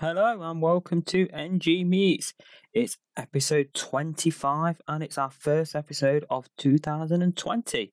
[0.00, 2.32] Hello and welcome to NG Meets.
[2.72, 7.92] It's episode 25 and it's our first episode of 2020.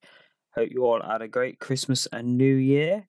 [0.54, 3.07] Hope you all had a great Christmas and New Year.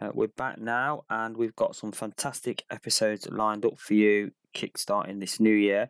[0.00, 5.20] Uh, we're back now and we've got some fantastic episodes lined up for you kickstarting
[5.20, 5.88] this new year.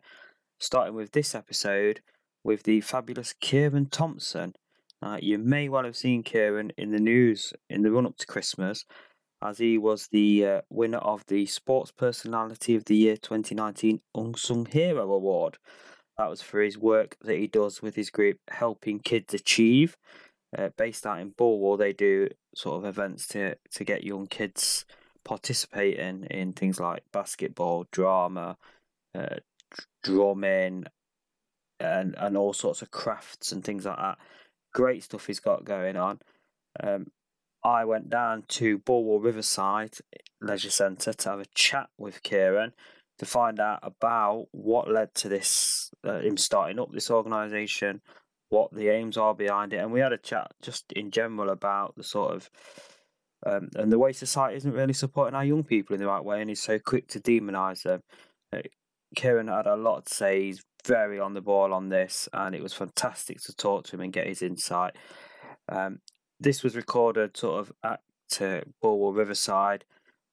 [0.59, 2.01] Starting with this episode
[2.43, 4.53] with the fabulous Kieran Thompson.
[5.01, 8.27] Uh, you may well have seen Kieran in the news in the run up to
[8.27, 8.85] Christmas
[9.43, 14.65] as he was the uh, winner of the Sports Personality of the Year 2019 Unsung
[14.65, 15.57] Hero Award.
[16.17, 19.97] That was for his work that he does with his group Helping Kids Achieve.
[20.57, 24.85] Uh, based out in Bulwell, they do sort of events to, to get young kids
[25.25, 28.57] participating in things like basketball, drama,
[29.15, 29.37] uh,
[30.03, 30.85] drumming,
[31.79, 34.19] and, and all sorts of crafts and things like that.
[34.73, 36.19] Great stuff he's got going on.
[36.81, 37.07] Um,
[37.63, 39.95] I went down to Bulwell Riverside
[40.41, 42.73] Leisure Centre to have a chat with Kieran
[43.19, 48.01] to find out about what led to this, uh, him starting up this organisation,
[48.49, 51.95] what the aims are behind it, and we had a chat just in general about
[51.95, 52.49] the sort of
[53.45, 56.41] um, and the way society isn't really supporting our young people in the right way,
[56.41, 58.01] and is so quick to demonise them.
[58.53, 58.61] Uh,
[59.15, 60.43] Kieran had a lot to say.
[60.43, 64.01] He's very on the ball on this, and it was fantastic to talk to him
[64.01, 64.95] and get his insight.
[65.69, 65.99] Um,
[66.43, 68.01] this was recorded sort of at
[68.41, 69.85] uh, Bulwell Riverside.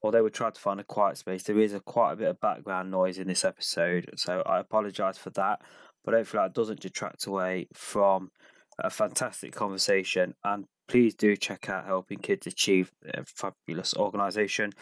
[0.03, 2.41] Although we tried to find a quiet space, there is a quite a bit of
[2.41, 5.61] background noise in this episode, so I apologise for that.
[6.05, 8.31] But hopefully that doesn't detract away from
[8.79, 10.35] a fantastic conversation.
[10.43, 14.73] And please do check out Helping Kids Achieve, a fabulous organisation.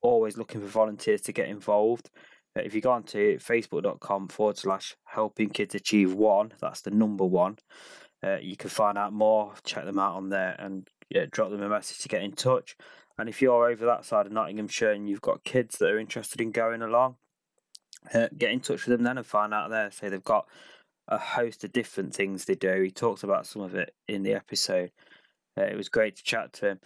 [0.00, 2.10] Always looking for volunteers to get involved.
[2.56, 6.90] Uh, if you go on to facebook.com forward slash helping kids achieve one, that's the
[6.90, 7.58] number one,
[8.24, 11.62] uh, you can find out more, check them out on there, and yeah, drop them
[11.62, 12.76] a message to get in touch.
[13.18, 16.40] And if you're over that side of Nottinghamshire and you've got kids that are interested
[16.40, 17.16] in going along,
[18.14, 19.90] uh, get in touch with them then and find out there.
[19.90, 20.46] Say they've got
[21.08, 22.80] a host of different things they do.
[22.82, 24.92] He talks about some of it in the episode.
[25.56, 26.80] Uh, it was great to chat to him.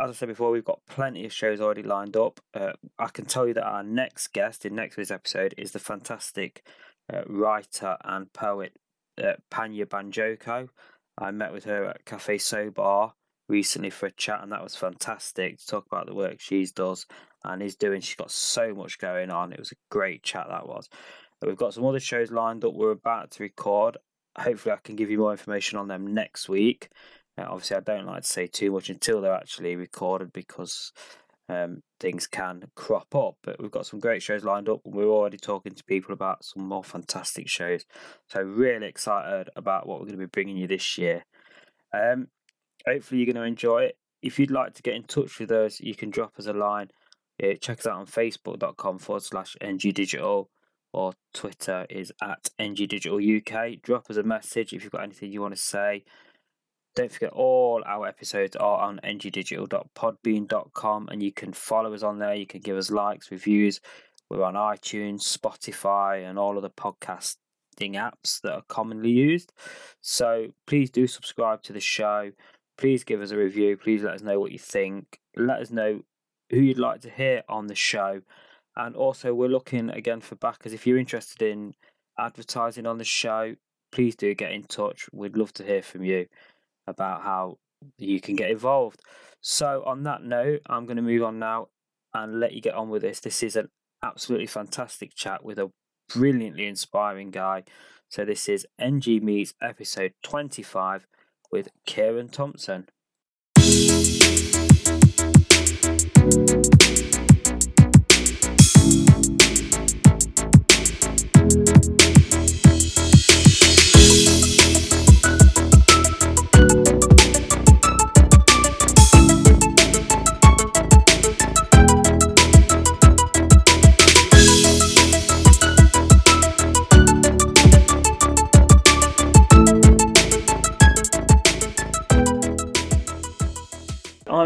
[0.00, 2.40] As I said before, we've got plenty of shows already lined up.
[2.54, 5.80] Uh, I can tell you that our next guest in next week's episode is the
[5.80, 6.64] fantastic
[7.12, 8.74] uh, writer and poet
[9.18, 10.68] uh, Panya Banjoko.
[11.16, 13.12] I met with her at Cafe Sobar
[13.48, 17.06] recently for a chat, and that was fantastic to talk about the work she does
[17.44, 18.00] and is doing.
[18.00, 19.52] She's got so much going on.
[19.52, 20.88] It was a great chat that was.
[21.42, 22.74] We've got some other shows lined up.
[22.74, 23.96] We're about to record.
[24.36, 26.88] Hopefully, I can give you more information on them next week.
[27.36, 30.92] Uh, obviously, I don't like to say too much until they're actually recorded because
[31.48, 33.36] um, things can crop up.
[33.42, 34.80] But we've got some great shows lined up.
[34.84, 37.84] We're already talking to people about some more fantastic shows.
[38.28, 41.24] So really excited about what we're going to be bringing you this year.
[41.92, 42.28] Um,
[42.86, 43.96] hopefully you're going to enjoy it.
[44.20, 46.90] If you'd like to get in touch with us, you can drop us a line.
[47.38, 50.46] Yeah, check us out on facebook.com forward slash ngdigital
[50.92, 53.82] or Twitter is at ngdigitaluk.
[53.82, 56.04] Drop us a message if you've got anything you want to say.
[56.98, 62.34] Don't forget, all our episodes are on ngdigital.podbean.com and you can follow us on there.
[62.34, 63.80] You can give us likes, reviews.
[64.28, 69.52] We're on iTunes, Spotify, and all of the podcasting apps that are commonly used.
[70.00, 72.32] So please do subscribe to the show.
[72.76, 73.76] Please give us a review.
[73.76, 75.20] Please let us know what you think.
[75.36, 76.02] Let us know
[76.50, 78.22] who you'd like to hear on the show.
[78.74, 80.72] And also, we're looking again for backers.
[80.72, 81.74] If you're interested in
[82.18, 83.54] advertising on the show,
[83.92, 85.08] please do get in touch.
[85.12, 86.26] We'd love to hear from you
[86.88, 87.58] about how
[87.98, 89.00] you can get involved.
[89.40, 91.68] So, on that note, I'm going to move on now
[92.14, 93.20] and let you get on with this.
[93.20, 93.68] This is an
[94.02, 95.70] absolutely fantastic chat with a
[96.12, 97.64] brilliantly inspiring guy.
[98.08, 101.06] So, this is NG Meets episode 25
[101.52, 102.88] with Kieran Thompson.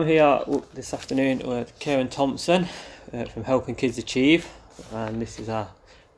[0.03, 0.41] I'm here
[0.75, 2.67] this afternoon with Kieran Thompson
[3.13, 4.49] uh, from Helping Kids Achieve,
[4.91, 5.69] and this is our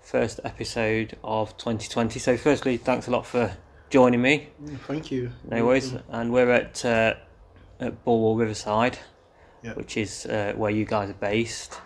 [0.00, 2.19] first episode of 2020.
[2.19, 3.54] So, firstly, thanks a lot for
[3.90, 4.48] joining me.
[4.86, 5.32] Thank you.
[5.50, 5.94] No worries.
[6.08, 7.16] And we're at, uh,
[7.78, 9.00] at Bulwell Riverside,
[9.62, 9.75] Yeah.
[9.75, 11.78] which is uh, where you guys are based.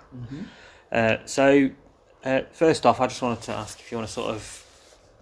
[0.93, 1.69] Uh, so,
[2.25, 4.65] uh, first off, I just wanted to ask if you want to sort of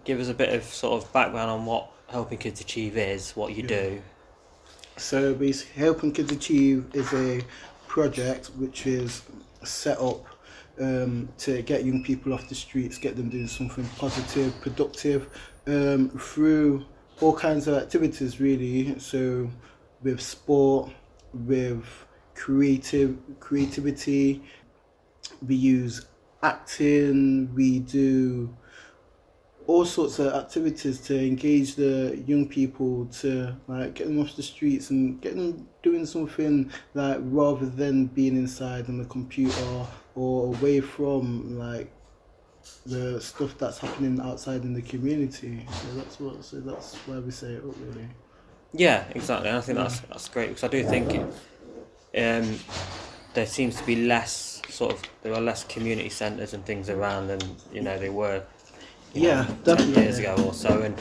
[0.04, 3.54] give us a bit of sort of background on what Helping Kids Achieve is, what
[3.56, 3.68] you Yeah.
[3.68, 4.02] do.
[4.98, 7.42] So basically, Helping Kids Achieve is a
[7.86, 9.22] project which is
[9.62, 10.24] set up
[10.80, 15.28] um, to get young people off the streets, get them doing something positive, productive
[15.66, 16.84] um, through
[17.20, 18.98] all kinds of activities, really.
[18.98, 19.50] So,
[20.02, 20.90] with sport,
[21.32, 21.84] with
[22.34, 24.42] creative creativity,
[25.46, 26.06] we use
[26.42, 28.54] acting, we do
[29.66, 34.42] all sorts of activities to engage the young people to like get them off the
[34.42, 40.54] streets and get them doing something like rather than being inside on the computer or
[40.54, 41.90] away from like
[42.84, 45.66] the stuff that's happening outside in the community.
[45.70, 48.08] So that's what so that's why we say it up really.
[48.72, 49.50] Yeah, exactly.
[49.50, 51.14] I think that's that's great because I do think
[52.12, 52.58] it, um,
[53.34, 57.28] there seems to be less sort of there are less community centres and things around
[57.28, 57.40] than
[57.72, 58.42] you know they were
[59.14, 59.94] yeah, know, definitely.
[59.94, 60.82] 10 years ago or so.
[60.82, 60.94] And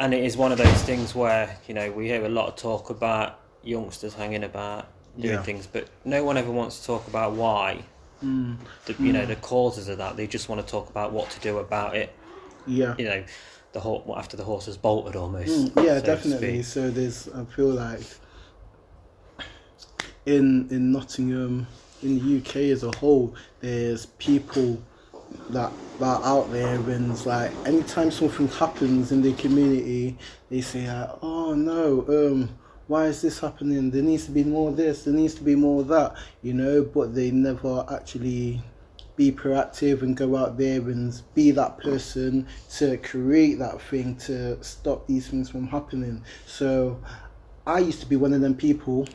[0.00, 2.56] and it is one of those things where you know we hear a lot of
[2.56, 4.86] talk about youngsters hanging about
[5.18, 5.42] doing Yeah.
[5.42, 7.82] things, but no one ever wants to talk about why.
[8.24, 8.56] Mm,
[8.86, 10.16] The, you know the causes of that.
[10.16, 12.14] They just want to talk about what to do about it.
[12.66, 12.94] yeah.
[12.98, 13.24] You know,
[13.72, 15.74] the horse after the horse has bolted almost.
[15.74, 16.62] Mm, yeah, so definitely.
[16.62, 18.00] So there's, I feel like
[20.26, 21.66] in in Nottingham,
[22.02, 24.80] in the UK as a whole, there's people
[25.50, 30.16] that that out there and like anytime something happens in the community,
[30.48, 32.48] they say like, oh no, um,
[32.86, 33.90] why is this happening?
[33.90, 37.14] There needs to be more this, there needs to be more that, you know, but
[37.14, 38.62] they never actually
[39.16, 44.62] be proactive and go out there and be that person to create that thing to
[44.62, 46.22] stop these things from happening.
[46.46, 47.02] So
[47.66, 49.06] I used to be one of them people.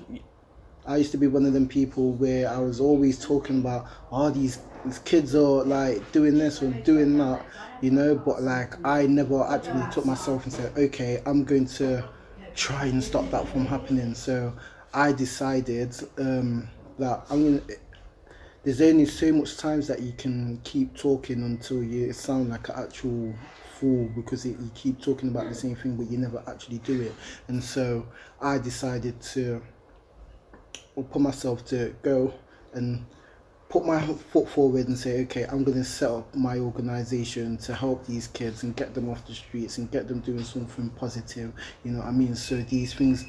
[0.86, 4.30] I used to be one of them people where I was always talking about all
[4.30, 7.45] these, these kids are like doing this or doing that,
[7.81, 12.07] you know, but like I never actually took myself and said, okay, I'm going to
[12.56, 14.13] try and stop that from happening.
[14.13, 14.53] So
[14.94, 16.69] I decided um,
[17.00, 17.62] that I'm gonna
[18.63, 22.75] there's only so much times that you can keep talking until you sound like an
[22.77, 23.33] actual
[23.77, 27.01] fool because it, you keep talking about the same thing but you never actually do
[27.01, 27.13] it
[27.50, 28.06] and so
[28.39, 29.62] i decided to
[30.95, 32.33] put myself to go
[32.74, 33.06] and
[33.73, 33.99] put my
[34.31, 38.27] foot forward and say okay i'm going to set up my organization to help these
[38.27, 41.51] kids and get them off the streets and get them doing something positive
[41.83, 42.35] you know what i mean?
[42.35, 43.25] So these things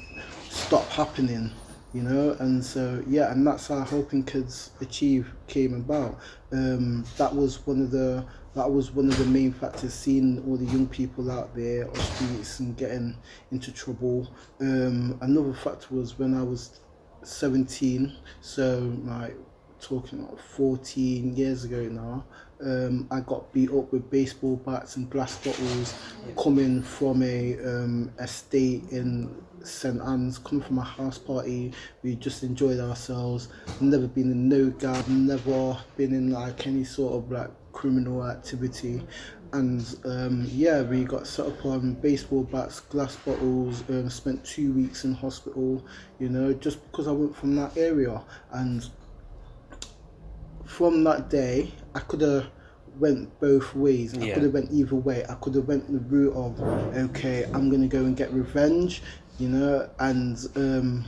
[0.47, 1.49] stop happening
[1.93, 2.35] you know?
[2.39, 6.19] And so yeah and that's how helping kids achieve came about.
[6.51, 10.57] Um that was one of the that was one of the main factors seeing all
[10.57, 13.17] the young people out there on streets and getting
[13.51, 14.31] into trouble.
[14.61, 16.81] Um another factor was when i was
[17.23, 19.35] 17 so like
[19.81, 22.25] talking about 14 years ago now
[22.61, 25.93] um, I got beat up with baseball bats and glass bottles
[26.41, 31.73] coming from a um, estate in St Ann's, coming from a house party.
[32.03, 33.49] We just enjoyed ourselves.
[33.81, 39.01] Never been in no gab, never been in like any sort of like criminal activity.
[39.53, 43.83] And um, yeah, we got set up on baseball bats, glass bottles.
[43.89, 45.85] Um, spent two weeks in hospital,
[46.19, 48.21] you know, just because I went from that area.
[48.51, 48.87] And
[50.65, 52.47] from that day, I could have
[52.99, 54.13] went both ways.
[54.13, 54.33] I Yeah.
[54.33, 55.25] could have went either way.
[55.27, 56.59] I could have went the route of
[56.95, 59.03] okay, I'm gonna go and get revenge,
[59.37, 61.05] you know, and um,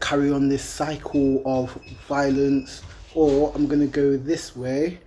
[0.00, 1.72] carry on this cycle of
[2.06, 2.82] violence,
[3.14, 5.00] or I'm gonna go this way,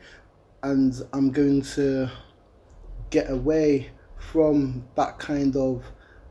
[0.63, 2.09] and I'm going to
[3.09, 5.83] get away from that kind of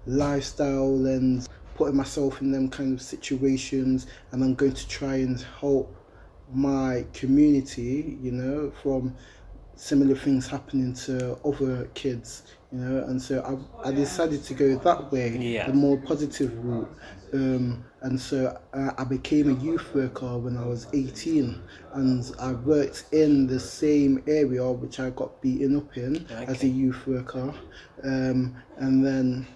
[0.07, 5.41] lifestyle and putting myself in them kind of situations, and I'm going to try and
[5.61, 5.95] help
[6.53, 9.15] my community, you know, from
[9.77, 14.77] similar things happening to other kids, you know, and so I, I decided to go
[14.77, 15.67] that way, Yeah.
[15.67, 16.91] the more positive route.
[17.33, 21.61] Um, and so I, I became a youth worker when I was 18,
[21.95, 26.69] and I worked in the same area which I got beaten up in as a
[26.69, 27.55] youth worker,
[28.05, 29.47] um, and then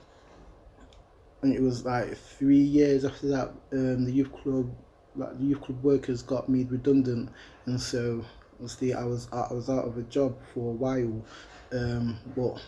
[1.42, 4.74] and it was like three years after that um, the youth club
[5.16, 7.30] like the youth club workers got made redundant
[7.66, 11.24] and so obviously I was I was out of a job for a while
[11.72, 12.62] um, but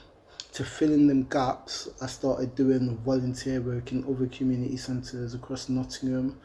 [0.53, 5.69] to fill in them gaps I started doing volunteer work in other community centres across
[5.69, 6.39] Nottingham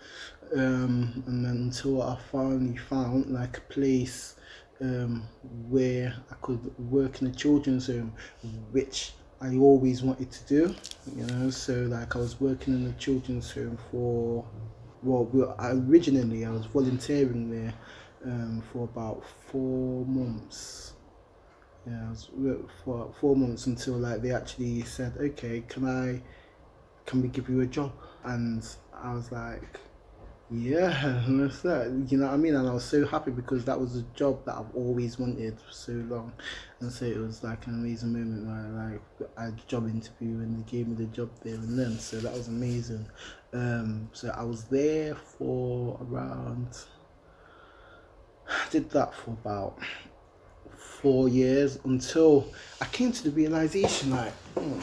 [0.56, 4.36] um, and then until I finally found like a place
[4.82, 5.24] um,
[5.70, 8.14] where I could work in a children's home
[8.72, 10.76] which I always wanted to do
[11.16, 14.46] you know so like I was working in a children's home for
[15.04, 17.74] well we- I- originally I was volunteering there
[18.26, 20.94] um, for about four months
[21.88, 22.30] yeah I was
[22.84, 26.22] for four months until like they actually said okay can I
[27.06, 27.94] can we give you a job
[28.24, 29.80] and I was like
[30.52, 30.90] Yeah,
[31.64, 32.06] that.
[32.10, 32.56] You know what I mean?
[32.56, 35.72] And I was so happy because that was a job that I've always wanted for
[35.72, 36.34] so long.
[36.82, 40.40] And so it was like an amazing moment where like I had a job interview
[40.42, 42.00] and they gave me the job there and then.
[42.00, 43.08] So that was amazing.
[43.54, 46.78] Um, so I was there for around.
[48.48, 49.80] I did that for about
[51.02, 52.48] four years until
[52.80, 54.34] I came to the realization like.
[54.58, 54.80] Hmm,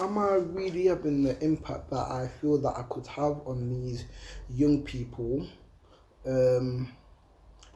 [0.00, 4.04] am I really having the impact that I feel that I could have on these
[4.50, 5.46] young people?
[6.26, 6.92] Um,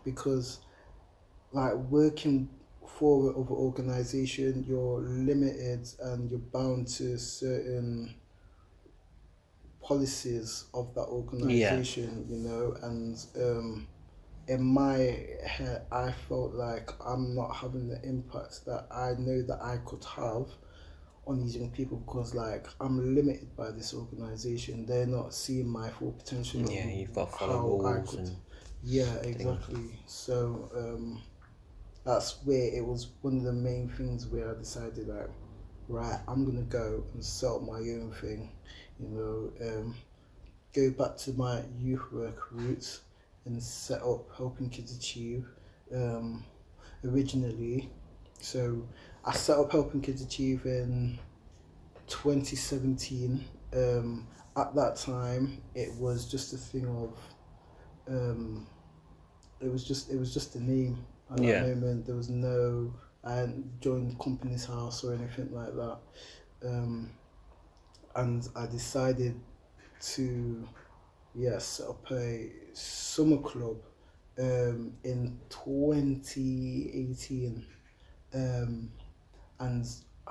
[0.04, 0.60] because,
[1.52, 2.48] like, working
[2.86, 8.14] for an organization, you're limited and you're bound to certain
[9.82, 12.36] policies of that organization, yeah.
[12.36, 13.88] you know, and um,
[14.48, 19.60] in my head, I felt like I'm not having the impact that I know that
[19.62, 20.48] I could have
[21.26, 24.86] on these young people because like I'm limited by this organization.
[24.86, 26.62] They're not seeing my full potential.
[26.62, 28.36] Yeah, you've got follow rules could, and
[28.82, 29.74] yeah, exactly.
[29.74, 29.98] Things.
[30.06, 31.22] So um,
[32.04, 35.30] that's where it was one of the main things where I decided like,
[35.88, 38.50] right, I'm gonna go and sell my own thing.
[39.02, 39.94] You know, um,
[40.74, 43.00] go back to my youth work roots
[43.44, 45.44] and set up helping kids achieve.
[45.92, 46.44] Um,
[47.04, 47.90] originally,
[48.42, 48.82] so
[49.24, 51.18] I set up Helping Kids Achieve in
[52.08, 53.44] 2017.
[53.72, 57.16] Um, at that time, it was just a thing of,
[58.08, 58.66] um,
[59.60, 60.98] it was just it was just a name
[61.30, 61.62] at yeah.
[61.62, 62.04] that moment.
[62.04, 62.92] There was no
[63.24, 65.98] I hadn't joined Companies House or anything like that,
[66.64, 67.10] um,
[68.16, 69.40] and I decided
[70.14, 70.68] to,
[71.34, 73.76] yeah, set up a summer club
[74.38, 77.64] um, in 2018.
[78.34, 78.90] Um,
[79.60, 79.86] and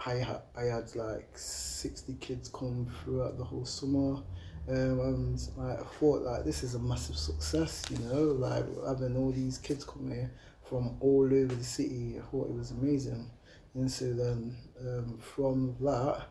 [0.05, 4.21] I had I had like sixty kids come throughout the whole summer,
[4.67, 9.31] um, and I thought like this is a massive success, you know, like having all
[9.31, 10.31] these kids come here
[10.63, 12.15] from all over the city.
[12.17, 13.29] I thought it was amazing,
[13.75, 16.23] and so then um, from that,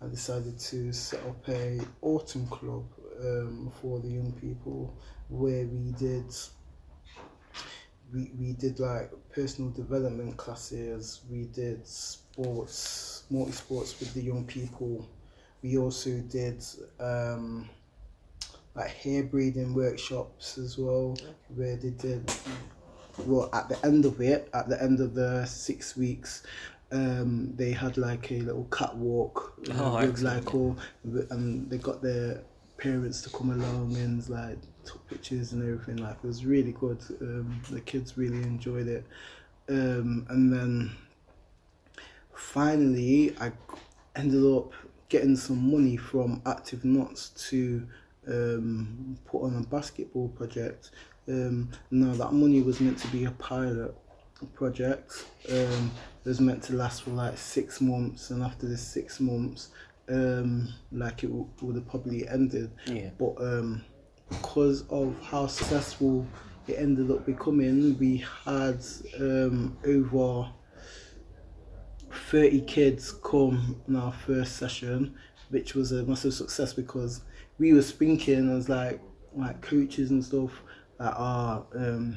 [0.00, 2.84] I decided to set up a autumn club
[3.20, 4.96] um, for the young people
[5.28, 6.32] where we did
[8.12, 14.44] we, we did like personal development classes, we did sports, multi sports with the young
[14.44, 15.06] people.
[15.62, 16.64] We also did
[17.00, 17.68] um,
[18.74, 21.16] like hair braiding workshops as well,
[21.54, 22.32] where they did.
[23.26, 26.44] Well, at the end of it, at the end of the six weeks,
[26.90, 32.42] um, they had like a little catwalk oh, with like all, and they got their
[32.78, 36.02] parents to come along and like took pictures and everything.
[36.02, 36.98] Like it was really good.
[37.20, 39.04] Um, the kids really enjoyed it,
[39.68, 40.92] um, and then
[42.32, 43.52] finally I
[44.16, 44.72] ended up
[45.08, 47.86] getting some money from Active Notts to
[48.26, 50.90] um, put on a basketball project.
[51.28, 53.94] Um, now that money was meant to be a pilot
[54.46, 55.26] project.
[55.50, 55.90] Um,
[56.24, 59.70] it was meant to last for like six months, and after the six months,
[60.08, 62.70] um, like it w- would have probably ended.
[62.86, 63.10] Yeah.
[63.18, 63.84] But um,
[64.28, 66.26] because of how successful
[66.66, 68.84] it ended up becoming, we had
[69.18, 70.48] um, over
[72.30, 75.16] 30 kids come in our first session,
[75.50, 77.22] which was a massive success because
[77.58, 79.00] we were thinking as like
[79.34, 80.50] like coaches and stuff
[80.98, 82.16] that are um,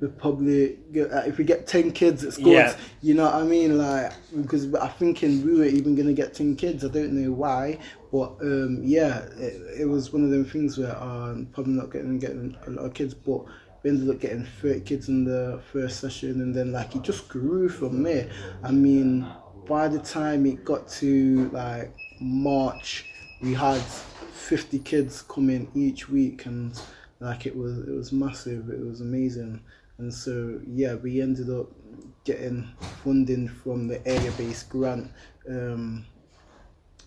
[0.00, 2.76] we probably get, uh, if we get 10 kids it's good yeah.
[3.00, 3.78] you know what i mean?
[3.78, 6.84] Like because i'm thinking we were even gonna get 10 kids.
[6.84, 7.78] I don't know why
[8.12, 12.18] but um, yeah it, it was one of them things where i'm probably not getting
[12.18, 13.44] getting a lot of kids but
[13.84, 17.28] we ended up getting 30 kids in the first session and then like it just
[17.28, 18.30] grew from there.
[18.62, 19.26] I mean
[19.68, 23.04] by the time it got to like march
[23.42, 26.80] we had 50 kids coming each week and
[27.20, 28.70] like it was it was massive.
[28.70, 29.60] It was amazing
[29.98, 31.70] and so, yeah, we ended up
[32.24, 32.68] getting
[33.02, 35.10] funding from the area based grant.
[35.48, 36.06] Um,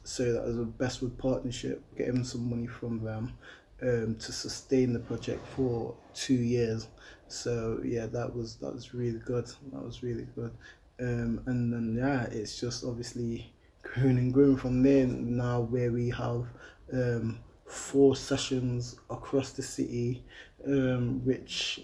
[0.03, 3.33] so that was a Bestwood partnership, getting some money from them
[3.81, 6.87] um, to sustain the project for two years.
[7.27, 9.47] So yeah, that was that was really good.
[9.73, 10.51] That was really good.
[10.99, 13.51] Um, and then yeah, it's just obviously
[13.83, 16.45] growing and growing from there now where we have
[16.93, 20.23] um, four sessions across the city,
[20.65, 21.81] um, which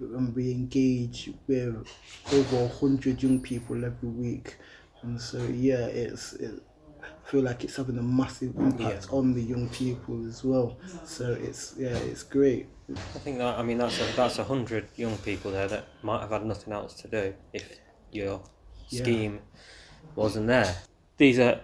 [0.00, 1.86] and we engage with
[2.32, 4.56] over 100 young people every week.
[5.02, 6.62] And so, yeah, it's, it,
[7.02, 9.16] I feel like it's having a massive impact yeah.
[9.16, 10.78] on the young people as well.
[11.04, 12.66] So it's, yeah, it's great.
[12.90, 16.20] I think that, I mean, that's a, that's a hundred young people there that might
[16.20, 17.78] have had nothing else to do if
[18.10, 18.42] your
[18.88, 20.10] scheme yeah.
[20.16, 20.76] wasn't there.
[21.16, 21.60] These are,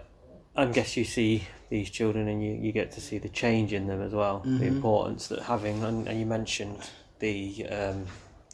[0.55, 3.87] I guess you see these children and you, you get to see the change in
[3.87, 4.59] them as well Mm-hmm.
[4.59, 6.89] the importance that having and, and you mentioned
[7.19, 8.05] the um,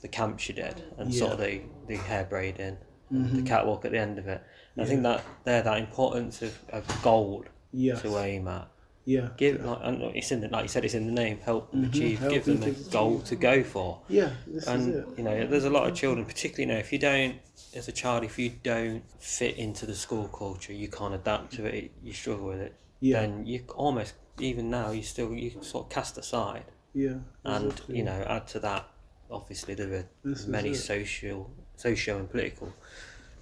[0.04, 2.78] the camp she did and sort of the, the hair braiding and
[3.12, 3.36] Mm-hmm.
[3.36, 4.42] the catwalk at the end of it
[4.76, 8.02] and I think that there that importance of, of gold Yes.
[8.02, 8.68] to aim at
[9.06, 9.30] Yeah.
[9.38, 11.84] give like and it's in the, like you said it's in the name help them
[11.84, 14.32] achieve help give them them a to goal to go for Yeah.
[14.48, 15.08] This is and it.
[15.18, 17.36] you know there's a lot of children particularly you know if you don't
[17.76, 21.66] as a child if you don't fit into the school culture you can't adapt to
[21.66, 23.20] it you struggle with it Yeah.
[23.22, 27.18] then you almost even now you still you sort of cast aside Yeah.
[27.44, 27.98] and exactly.
[27.98, 28.88] you know add to that
[29.34, 32.72] obviously there are This many social socio and political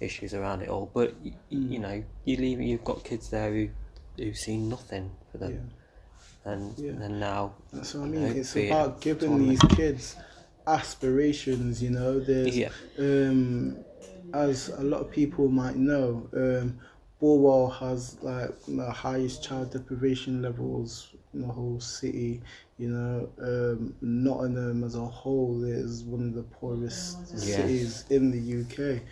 [0.00, 1.70] issues around it all but y Mm.
[1.72, 3.68] you know you leave you've got kids there who
[4.18, 6.52] who've seen nothing for them Yeah.
[6.52, 7.04] and Yeah.
[7.04, 8.22] and now That's what I mean.
[8.22, 9.50] know, It's about giving autonomy.
[9.56, 10.16] these kids
[10.66, 11.82] aspirations.
[11.82, 12.70] You know, there's Yeah.
[12.98, 13.76] um,
[14.32, 16.78] as a lot of people might know, um,
[17.20, 22.40] Bulwell has like the highest child deprivation levels in the whole city.
[22.78, 27.44] You know, um, Nottingham as a whole is one of the poorest Yes.
[27.44, 29.02] cities in the UK,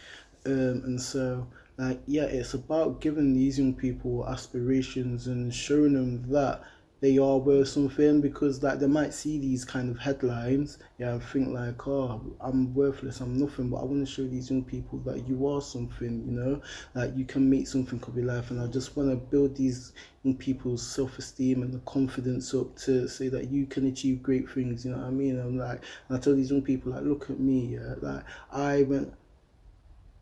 [0.47, 1.47] um, and so
[1.79, 6.63] like yeah, it's about giving these young people aspirations and showing them that
[7.01, 11.23] they are worth something because like they might see these kind of headlines yeah and
[11.23, 14.99] think like oh i'm worthless i'm nothing but i want to show these young people
[14.99, 16.61] that you are something you know?
[16.95, 19.93] Like you can make something of your life and i just want to build these
[20.23, 24.85] young people's self-esteem and the confidence up to say that you can achieve great things
[24.85, 25.41] you know what i mean?
[25.41, 28.83] I'm like and i tell these young people like look at me yeah like i
[28.83, 29.15] went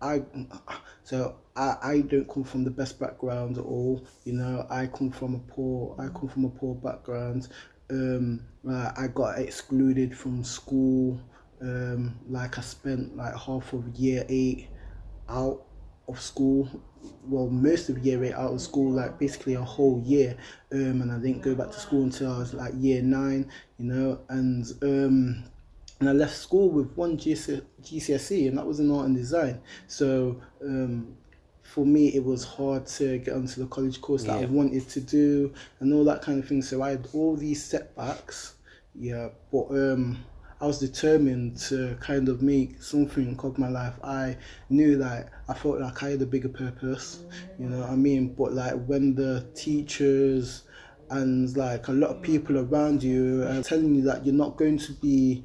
[0.01, 0.23] I
[1.03, 4.07] so I, I don't come from the best background at all.
[4.25, 7.49] You know, I come from a poor I come from a poor background.
[7.91, 11.21] Um, like I got excluded from school.
[11.61, 14.69] Um, like I spent like half of year eight
[15.29, 15.65] out
[16.09, 16.69] of school.
[17.25, 20.37] Well, most of year eight out of school, like basically a whole year.
[20.73, 23.51] Um, and I didn't go back to school until I was like year nine.
[23.79, 25.45] You know, and um
[26.01, 29.61] and I left school with one GC- GCSE, and that was in art and design.
[29.89, 31.17] So um,
[31.79, 35.01] for me, it was hard to get onto the college course that I wanted to
[35.01, 36.61] do, and all that kind of thing.
[36.61, 38.55] So I had all these setbacks,
[38.97, 39.29] yeah.
[39.53, 40.19] But um,
[40.61, 43.95] I was determined to kind of make something of my life.
[44.03, 44.37] I
[44.71, 47.21] knew that I felt like I had a bigger purpose,
[47.61, 48.35] you know what I mean.
[48.35, 50.63] But like when the teachers
[51.11, 54.79] and like a lot of people around you are telling you that you're not going
[54.79, 55.45] to be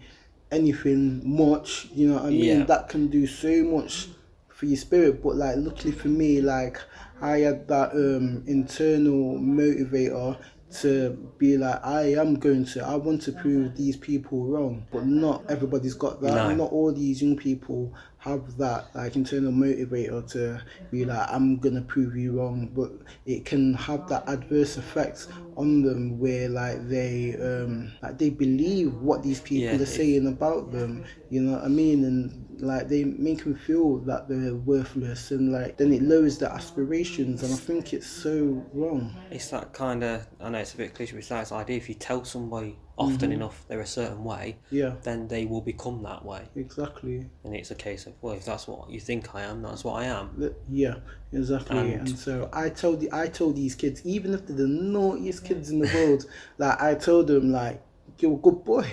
[0.52, 2.44] anything much, you know what I mean?
[2.44, 2.64] Yeah.
[2.64, 4.08] That can do so much
[4.54, 5.22] for your spirit.
[5.24, 6.80] But like luckily for me, like
[7.22, 10.38] I had that um internal motivator
[10.82, 14.88] to be like I am going to I want to prove these people wrong.
[14.92, 16.34] But not everybody's got that.
[16.36, 16.54] No.
[16.56, 21.82] Not all these young people have that like internal motivator to be like I'm gonna
[21.82, 22.92] prove you wrong but
[23.26, 28.94] it can have that adverse effect on them where like they um like they believe
[29.02, 32.88] what these people Yeah, are saying about them you know what I mean and like
[32.88, 37.54] they make them feel that they're worthless and like then it lowers their aspirations and
[37.54, 41.14] I think it's so wrong It's that kind of, I know it's a bit cliche,
[41.14, 43.42] but it's that idea if you tell somebody often Mm-hmm.
[43.42, 46.44] enough they're a certain way, yeah then they will become that way.
[46.56, 49.84] exactly And it's a case of, well, if that's what you think I am, that's
[49.84, 50.54] what I am.
[50.70, 50.96] Yeah,
[51.32, 51.78] exactly.
[51.78, 55.44] And- And, so I told the I told these kids, even if they're the naughtiest
[55.44, 56.26] kids in the world,
[56.60, 57.82] like I told them, like
[58.20, 58.88] you're a good boy.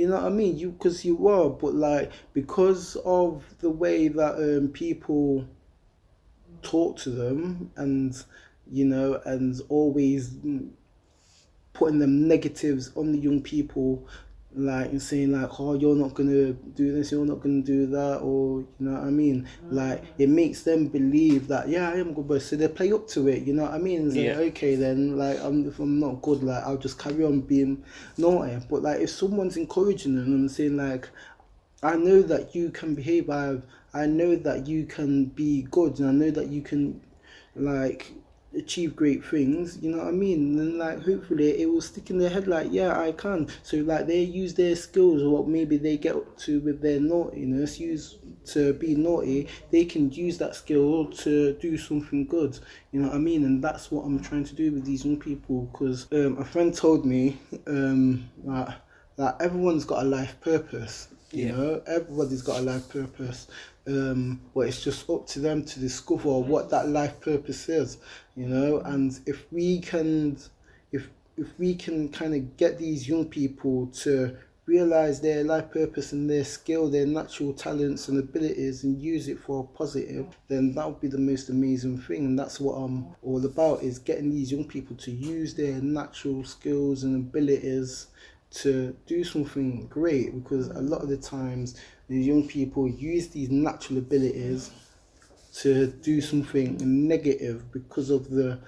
[0.00, 0.56] You know what I mean?
[0.56, 5.46] You because you were, but like because of the way that um, people
[6.62, 8.16] talk to them, and
[8.72, 10.70] you know, and always mm,
[11.74, 14.08] putting them negatives on the young people
[14.54, 18.18] like and saying like oh you're not gonna do this you're not gonna do that
[18.18, 19.48] or you know what I mean?
[19.70, 20.06] Like mm.
[20.18, 23.28] it makes them believe that yeah I am good but so they play up to
[23.28, 24.00] it you know what I mean?
[24.02, 24.38] And say, Yeah.
[24.38, 27.84] okay then like I'm, if I'm not good like I'll just carry on being
[28.16, 28.58] naughty.
[28.68, 31.08] But like if someone's encouraging them and saying like
[31.82, 33.58] I know that you can behave I
[33.94, 37.00] I know that you can be good and I know that you can
[37.54, 38.12] like
[38.56, 40.58] achieve great things you know what i mean?
[40.58, 43.48] And like hopefully it will stick in their head like yeah i can.
[43.62, 47.00] So like they use their skills or what maybe they get up to with their
[47.00, 52.58] naughtiness use to be naughty they can use that skill to do something good
[52.90, 53.44] you know what i mean?
[53.44, 56.74] And that's what i'm trying to do with these young people because um, a friend
[56.74, 58.82] told me um, that,
[59.16, 61.52] that everyone's got a life purpose you Yeah.
[61.52, 63.46] know everybody's got a life purpose
[63.86, 67.98] um but it's just up to them to discover what that life purpose is
[68.36, 70.36] you know and if we can
[70.92, 76.12] if if we can kind of get these young people to realize their life purpose
[76.12, 80.72] and their skill, their natural talents and abilities, and use it for a positive, then
[80.74, 82.24] that would be the most amazing thing.
[82.24, 86.44] And that's what I'm all about: is getting these young people to use their natural
[86.44, 88.08] skills and abilities
[88.50, 90.34] to do something great.
[90.34, 94.70] Because a lot of the times, the young people use these natural abilities
[95.52, 98.58] to do something negative because of the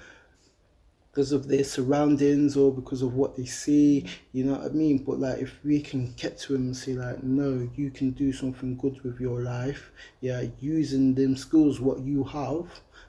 [1.13, 5.05] because of their surroundings or because of what they see, you know what I mean?
[5.05, 8.33] But like if we can get to them and say like, no, you can do
[8.33, 9.93] something good with your life,
[10.23, 12.67] yeah, using them skills what you have,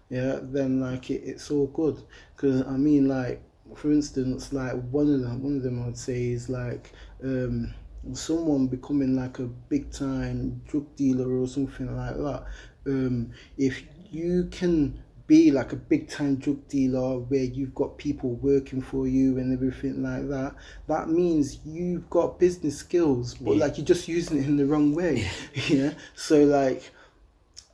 [0.10, 2.04] yeah, then like it, it's all good.
[2.36, 3.42] Because I mean like
[3.76, 6.92] for instance, like one of them, one of them I'd say is like
[7.24, 7.74] um,
[8.14, 12.44] someone becoming like a big time drug dealer or something like that.
[12.86, 18.32] Um, if you can be like a big time drug dealer where you've got people
[18.36, 20.54] working for you and everything like that,
[20.88, 23.66] that means you've got business skills, but Yeah.
[23.66, 25.28] like you're just using it in the wrong way.
[25.70, 25.94] Yeah.
[26.16, 26.92] So like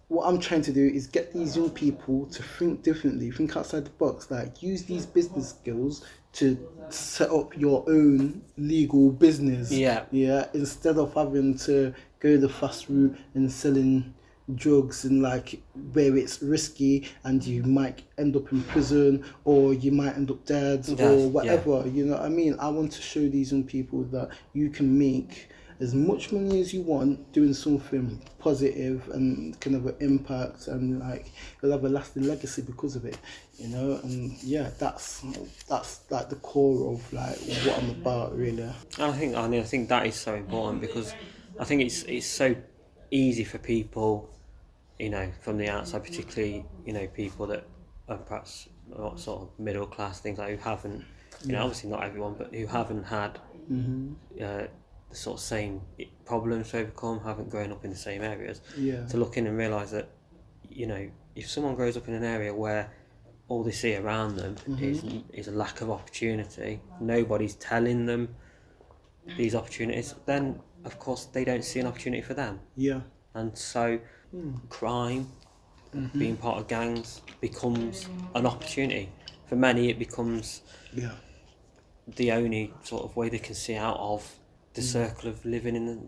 [0.09, 3.85] what I'm trying to do is get these young people to think differently, think outside
[3.85, 6.57] the box, like use these business skills to
[6.89, 9.71] set up your own legal business.
[9.71, 10.03] Yeah.
[10.11, 10.47] Yeah.
[10.53, 14.13] Instead of having to go the fast route and selling
[14.55, 15.61] drugs and like
[15.93, 20.43] where it's risky and you might end up in prison or you might end up
[20.45, 21.25] dead Yeah, or yeah.
[21.27, 24.71] whatever you know what i mean i want to show these young people that you
[24.71, 29.95] can make as much money as you want doing something positive and kind of an
[29.99, 33.17] impact and like you'll have a lasting legacy because of it
[33.59, 33.99] you know?
[34.03, 35.23] And yeah that's
[35.67, 38.63] that's like the core of like what i'm about really.
[38.63, 41.13] And I think I, mean, I think that is so important because
[41.59, 42.55] I think it's it's so
[43.11, 44.29] easy for people,
[44.97, 47.65] you know, from the outside, particularly you know people that
[48.07, 51.05] are perhaps not sort of middle class things like who haven't,
[51.45, 53.39] you know, obviously not everyone, but who haven't had
[53.71, 54.13] mm-hmm.
[54.41, 54.67] uh,
[55.09, 55.81] the sort of same
[56.25, 59.05] problems to overcome, haven't grown up in the same areas, yeah.
[59.07, 60.09] to look in and realise that,
[60.69, 62.91] you know, if someone grows up in an area where
[63.47, 64.83] all they see around them mm-hmm.
[64.83, 68.35] is is a lack of opportunity, nobody's telling them
[69.37, 73.01] these opportunities, then of course they don't see an opportunity for them, yeah.
[73.33, 73.99] And so
[74.31, 74.55] hmm.
[74.69, 75.27] crime,
[75.95, 76.19] mm-hmm.
[76.19, 79.09] being part of gangs becomes an opportunity.
[79.47, 80.61] For many, it becomes
[80.93, 81.11] yeah.
[82.07, 84.39] the only sort of way they can see out of
[84.73, 84.85] the mm.
[84.85, 85.99] circle of living in the,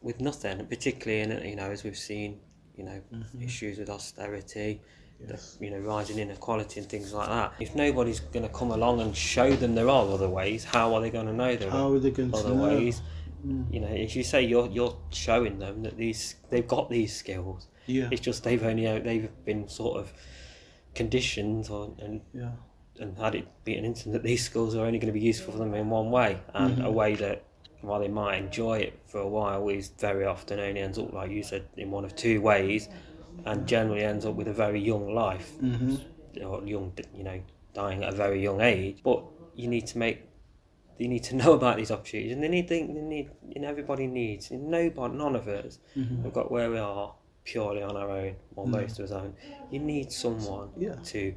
[0.00, 2.40] with nothing, and particularly in you know as we've seen,
[2.76, 3.42] you know mm-hmm.
[3.42, 4.80] issues with austerity,
[5.28, 5.56] Yes.
[5.60, 7.52] the, you know rising inequality and things like that.
[7.60, 11.00] If nobody's going to come along and show them there are other ways, how are
[11.00, 13.02] they going to know there how are they going to other know ways?
[13.46, 13.72] Mm.
[13.72, 17.68] You know, if you say you're you're showing them that these they've got these skills,
[17.86, 20.12] yeah it's just they've only they've been sort of
[20.94, 22.50] conditioned or and yeah
[23.00, 25.52] and had it beaten into them that these skills are only going to be useful
[25.52, 26.84] for them in one way, and Mm-hmm.
[26.84, 27.44] a way that
[27.82, 31.30] while they might enjoy it for a while, is very often only ends up like
[31.30, 32.88] you said in one of two ways,
[33.44, 35.96] and generally ends up with a very young life mm-hmm.
[36.44, 37.40] or young, you know,
[37.74, 39.00] dying at a very young age.
[39.02, 40.22] But you need to make,
[40.98, 44.06] you need to know about these opportunities, and they need, they need, you know, everybody
[44.06, 44.50] needs.
[44.50, 46.22] Nobody, none of us Mm-hmm.
[46.24, 47.14] have got where we are
[47.44, 49.34] purely on our own, or most of us own.
[49.70, 50.94] You need someone Yeah.
[51.04, 51.34] to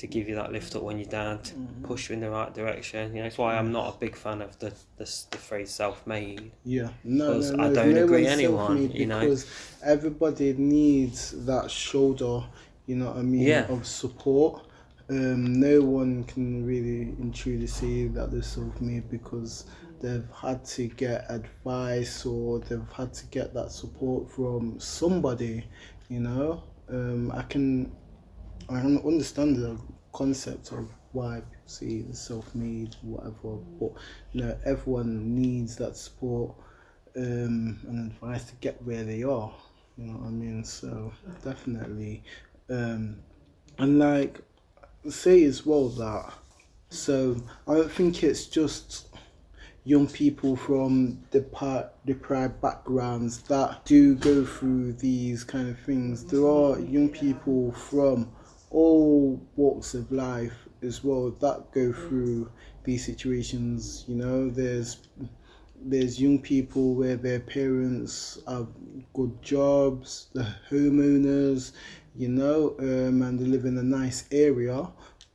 [0.00, 1.84] to give you that lift up when you're down, to Mm-hmm.
[1.84, 3.10] push you in the right direction.
[3.14, 6.52] You know, that's why I'm not a big fan of the the, the phrase self-made.
[6.64, 9.20] Yeah, no, Because no, I don't no agree anyone, you know.
[9.20, 9.46] because
[9.84, 12.42] everybody needs that shoulder.
[12.86, 13.42] You know what I mean?
[13.42, 13.66] Yeah.
[13.68, 14.62] Of support.
[15.08, 19.64] Um, no one can really and truly say that they're self-made because
[20.00, 25.64] they've had to get advice or they've had to get that support from somebody.
[26.08, 27.90] You know, um, I can
[28.70, 29.76] I can understand the
[30.12, 33.56] concept of why people say the self-made, whatever.
[33.80, 33.92] But
[34.32, 36.54] you know, everyone needs that support
[37.16, 39.52] um, and advice to get where they are.
[39.98, 40.64] You know what I mean?
[40.64, 41.12] So
[41.44, 42.22] definitely,
[42.68, 43.16] um,
[43.78, 44.40] and like
[45.08, 46.32] say as well that.
[46.90, 49.08] So I don't think it's just
[49.84, 56.24] young people from deprived, deprived backgrounds that do go through these kind of things.
[56.24, 58.30] There are young people from
[58.70, 62.50] all walks of life as well that go through
[62.84, 64.04] these situations.
[64.08, 64.98] You know, there's
[65.82, 68.68] there's young people where their parents have
[69.14, 71.72] good jobs, the homeowners,
[72.14, 74.86] you know, um, and they live in a nice area,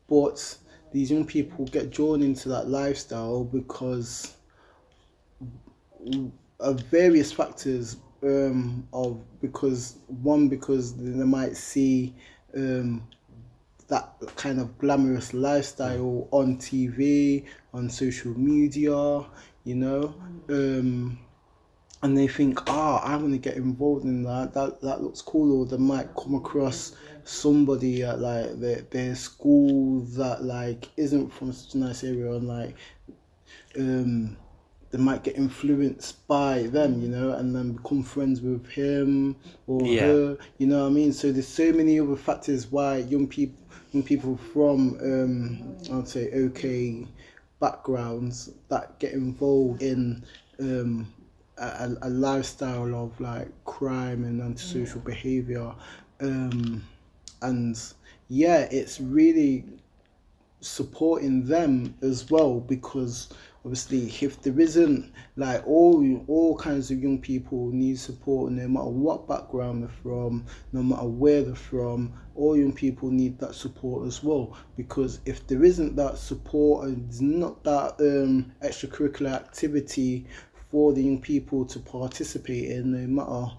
[0.07, 0.57] but
[0.91, 4.35] these young people get drawn into that lifestyle because
[6.59, 12.15] of various factors um, of because one because they might see
[12.55, 13.05] um,
[13.87, 19.25] that kind of glamorous lifestyle on TV on social media
[19.65, 20.15] you know,
[20.49, 21.19] um,
[22.03, 24.53] and they think, ah, I want to get involved in that.
[24.53, 25.59] That that looks cool.
[25.59, 31.51] Or they might come across somebody at like their their school that like isn't from
[31.51, 32.75] such a nice area, and like,
[33.77, 34.37] um,
[34.95, 39.35] they might get influenced by them, you know, and then become friends with him
[39.67, 40.05] or Yeah.
[40.05, 40.37] her.
[40.57, 41.11] You know what I mean?
[41.11, 46.31] So there's so many other factors why young people, young people from, um, I'd say,
[46.31, 47.05] okay
[47.59, 50.23] backgrounds that get involved in
[50.59, 51.11] um,
[51.57, 55.73] a, a lifestyle of like crime and antisocial behavior,
[56.21, 56.83] um,
[57.41, 57.81] and
[58.27, 59.65] yeah, it's really
[60.61, 63.29] supporting them as well because
[63.65, 68.85] obviously if there isn't like all all kinds of young people need support no matter
[68.85, 74.05] what background they're from no matter where they're from all young people need that support
[74.05, 74.57] as well.
[74.75, 80.27] Because if there isn't that support and not that um, extracurricular activity
[80.69, 83.55] for the young people to participate in no matter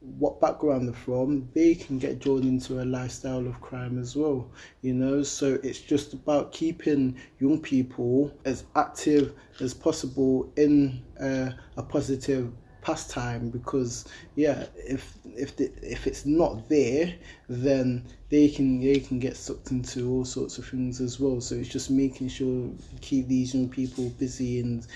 [0.00, 4.50] what background they're from, they can get drawn into a lifestyle of crime as well.
[4.80, 11.50] You know, so it's just about keeping young people as active as possible in uh,
[11.76, 17.14] a positive pastime because yeah if if the, if it's not there
[17.48, 21.54] then they can they can get sucked into all sorts of things as well so
[21.54, 22.70] it's just making sure
[23.02, 24.86] keep these young people busy and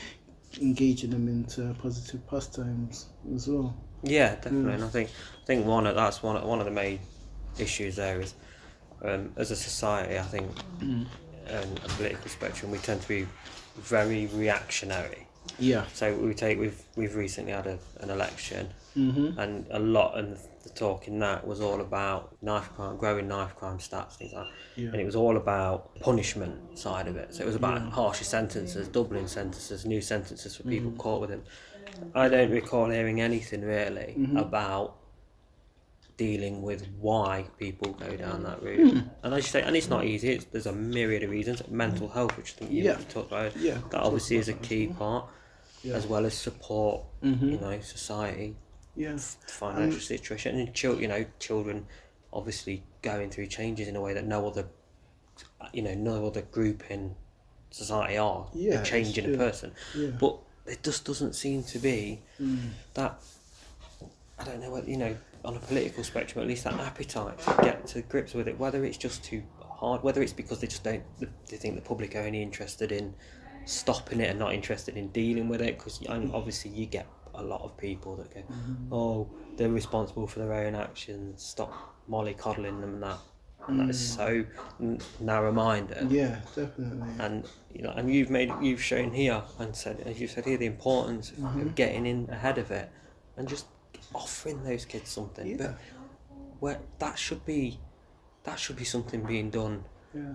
[0.62, 4.74] engaging them into positive pastimes as well Yeah, definitely.
[4.74, 5.10] And I think
[5.42, 7.00] I think one of that's one one of the main
[7.58, 8.34] issues there is
[9.02, 10.18] um, as a society.
[10.18, 11.06] I think um,
[11.48, 13.26] a political spectrum we tend to be
[13.76, 15.26] very reactionary.
[15.58, 19.38] yeah So we take we've we've recently had a, an election, mm-hmm.
[19.38, 23.54] and a lot of the talk in that was all about knife crime, growing knife
[23.56, 24.46] crime stats, things like.
[24.46, 24.52] that.
[24.76, 24.88] Yeah.
[24.88, 27.34] And it was all about punishment side of it.
[27.34, 31.44] So it was about harsher sentences, doubling sentences, new sentences for people caught with it.
[32.14, 34.96] I don't recall hearing anything really about
[36.16, 39.02] dealing with why people go down that route.
[39.24, 40.30] And I say, and it's not easy.
[40.30, 41.66] It's, there's a myriad of reasons.
[41.68, 42.98] Mental health, which I think you Yeah.
[43.08, 45.26] talked about, Yeah, that obviously is a key part,
[45.82, 45.94] Yeah.
[45.94, 47.02] as well as support.
[47.22, 48.54] You know, society,
[48.94, 51.02] yeah financial situation, and children.
[51.02, 51.86] You know, children
[52.32, 54.66] obviously going through changes in a way that no other,
[55.72, 57.16] you know, no other group in
[57.70, 58.46] society are.
[58.54, 60.10] Yeah, changing a person, Yeah.
[60.20, 62.70] but it just doesn't seem to be Mm.
[62.94, 63.20] that.
[64.38, 67.56] I don't know whether you know on a political spectrum at least that appetite to
[67.62, 68.58] get to grips with it.
[68.58, 71.02] Whether it's just too hard, whether it's because they just don't
[71.48, 73.14] they think the public are only interested in
[73.66, 75.78] stopping it and not interested in dealing with it.
[75.78, 78.42] Because obviously you get a lot of people that go,
[78.92, 81.42] oh, they're responsible for their own actions.
[81.42, 81.72] Stop
[82.10, 83.18] mollycoddling them and that.
[83.66, 84.44] And that is so
[84.80, 90.00] n- narrow-minded yeah definitely and you know, and you've made you've shown here and said
[90.06, 91.60] as you said here the importance of, Mm-hmm.
[91.62, 92.90] of getting in ahead of it
[93.36, 93.66] and just
[94.14, 95.46] offering those kids something.
[95.46, 95.56] Yeah.
[95.58, 95.78] But
[96.60, 97.80] where that should be
[98.44, 100.34] that should be something being done yeah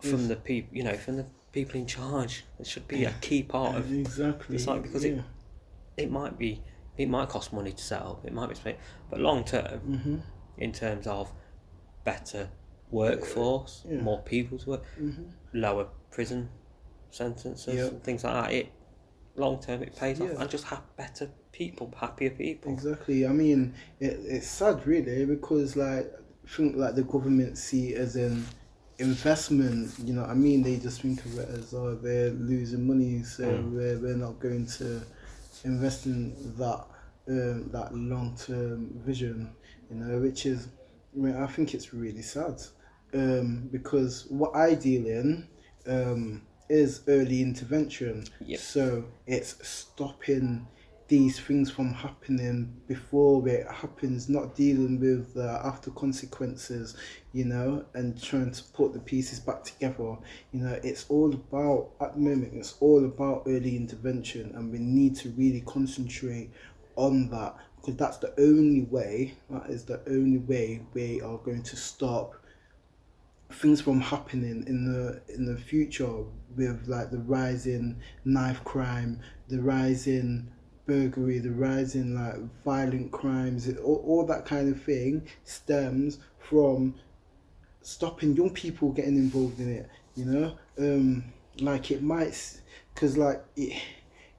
[0.00, 2.44] from the people you know from the people in charge.
[2.60, 5.12] It should be a key part of exactly it's like because yeah.
[5.12, 5.24] it
[6.04, 6.62] it might be
[6.96, 8.24] it might cost money to set up.
[8.24, 8.76] It might be
[9.10, 10.16] but long term mm-hmm.
[10.58, 11.32] in terms of
[12.04, 12.50] better
[12.90, 14.00] workforce, Yeah.
[14.00, 15.24] more people to work, Mm-hmm.
[15.54, 16.48] lower prison
[17.10, 17.92] sentences Yep.
[17.92, 18.52] and things like that.
[18.52, 18.72] It
[19.36, 20.40] long term it pays off Yeah.
[20.40, 22.72] and just have better people, happier people.
[22.72, 23.26] Exactly.
[23.26, 26.12] I mean, it, it's sad, really, because like
[26.44, 28.44] I think like the government see it as an
[28.98, 29.92] investment.
[30.04, 33.22] You know, what I mean, they just think of it as oh, they're losing money,
[33.22, 33.72] so Mm.
[33.72, 35.02] we're, we're not going to
[35.64, 36.84] invest in that
[37.28, 39.50] um, that long term vision.
[39.90, 40.68] You know, which is,
[41.14, 42.60] I mean, I think it's really sad,
[43.14, 45.48] um, because what I deal in.
[45.86, 48.24] Um, is early intervention.
[48.44, 48.60] Yep.
[48.60, 50.66] So it's stopping
[51.08, 56.96] these things from happening before it happens, not dealing with the after consequences,
[57.32, 60.16] you know, and trying to put the pieces back together.
[60.52, 64.78] You know, it's all about, at the moment, it's all about early intervention, and we
[64.78, 66.50] need to really concentrate
[66.96, 71.62] on that because that's the only way, that is the only way we are going
[71.62, 72.34] to stop
[73.50, 76.24] things from happening in the in the future
[76.56, 80.50] with like the rise in knife crime, the rise in
[80.86, 86.94] burglary, the rise in like violent crimes, all, all that kind of thing stems from
[87.82, 89.88] stopping young people getting involved in it.
[90.14, 91.24] You know, um,
[91.60, 92.60] like it might,
[92.94, 93.80] because like it.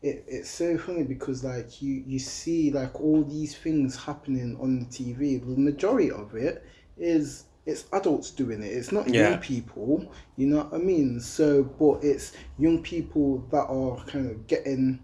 [0.01, 4.79] It, it's so funny because like you, you see like all these things happening on
[4.79, 5.41] the TV.
[5.41, 6.65] The majority of it
[6.97, 8.67] is it's adults doing it.
[8.73, 9.31] It's not Yeah.
[9.31, 10.11] young people.
[10.37, 11.19] You know what I mean?
[11.19, 14.99] So, but it's young people that are kind of getting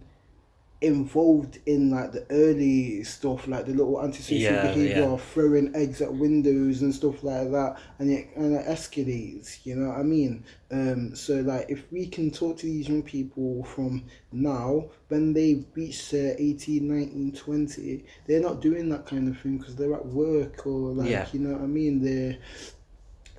[0.82, 5.18] involved in like the early stuff, like the little antisocial Yeah, behavior yeah.
[5.18, 9.66] throwing eggs at windows and stuff like that, and it and it escalates.
[9.66, 10.44] You know what I mean?
[10.72, 15.66] Um, so like if we can talk to these young people from now, when they
[15.76, 20.06] reach their 18, 19, 20, they're not doing that kind of thing because they're at
[20.06, 21.28] work or like Yeah.
[21.32, 22.02] you know what I mean.
[22.04, 22.38] They're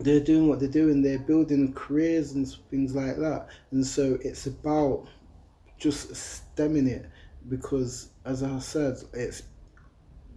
[0.00, 1.02] they're doing what they're doing.
[1.02, 3.48] They're building careers and things like that.
[3.70, 5.06] And so it's about
[5.78, 7.06] just stemming it
[7.48, 9.42] because, as I said, it's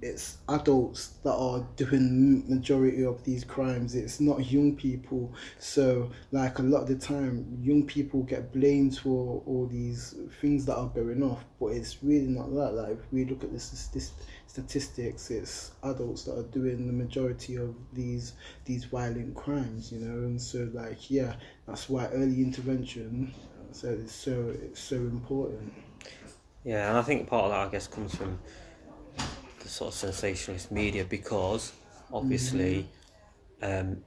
[0.02, 3.96] it's adults that are doing majority of these crimes.
[3.96, 5.34] It's not young people.
[5.58, 10.66] So, like a lot of the time, young people get blamed for all these things
[10.66, 12.74] that are going off, but it's really not that.
[12.74, 17.76] Like if we look at the statistics, it's adults that are doing the majority of
[17.94, 18.34] these
[18.66, 19.92] these violent crimes.
[19.92, 21.36] You know, and so like yeah,
[21.68, 23.34] that's why early intervention.
[23.72, 25.74] So it's so it's so important.
[26.64, 28.38] Yeah, and I think part of that, I guess, comes from
[29.62, 31.74] the sort of sensationalist media because
[32.12, 32.88] obviously
[33.62, 33.98] um,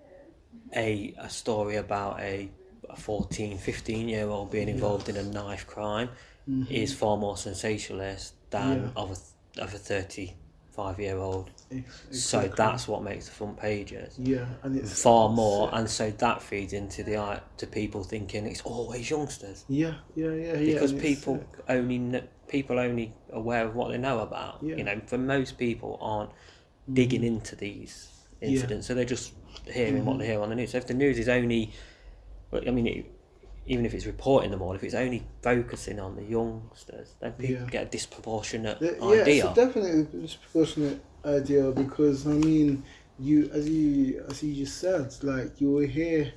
[0.74, 2.48] a, a story about a,
[2.88, 6.10] a 14, 15 year old being involved in a knife crime
[6.70, 8.88] is far more sensationalist than Yeah.
[8.96, 9.78] of a, of a
[10.72, 11.50] 35 year old.
[11.70, 14.14] Ex- So that's what makes the front pages.
[14.18, 18.02] yeah, and it's Far more, uh, and so that feeds into the eye to people
[18.04, 20.72] thinking it's always youngsters Yeah, yeah, yeah, yeah.
[20.74, 24.58] because people only people only aware of what they know about.
[24.62, 24.76] Yeah.
[24.76, 26.30] You know, for most people aren't
[26.92, 28.08] digging into these
[28.40, 29.32] incidents, so they're just
[29.72, 30.72] hearing what they hear on the news.
[30.72, 31.72] So if the news is only,
[32.52, 33.06] I mean, it,
[33.66, 37.64] even if it's reporting them all, if it's only focusing on the youngsters, then people
[37.64, 37.70] Yeah.
[37.70, 39.46] get a disproportionate Yeah, yeah, idea.
[39.46, 42.82] it's a definitely disproportionate idea because I mean,
[43.18, 46.32] you as you as you just said, like you will hear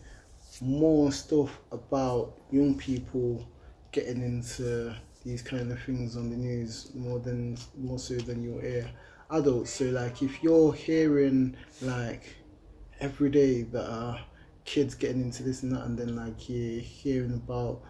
[0.61, 3.45] more stuff about young people
[3.91, 4.93] getting into
[5.25, 8.89] these kind of things on the news more than more so than you'll hear
[9.31, 9.71] adults.
[9.71, 12.35] So like if you're hearing like
[12.99, 14.19] every day that are
[14.65, 17.81] kids getting into this and that, and then like you're hearing about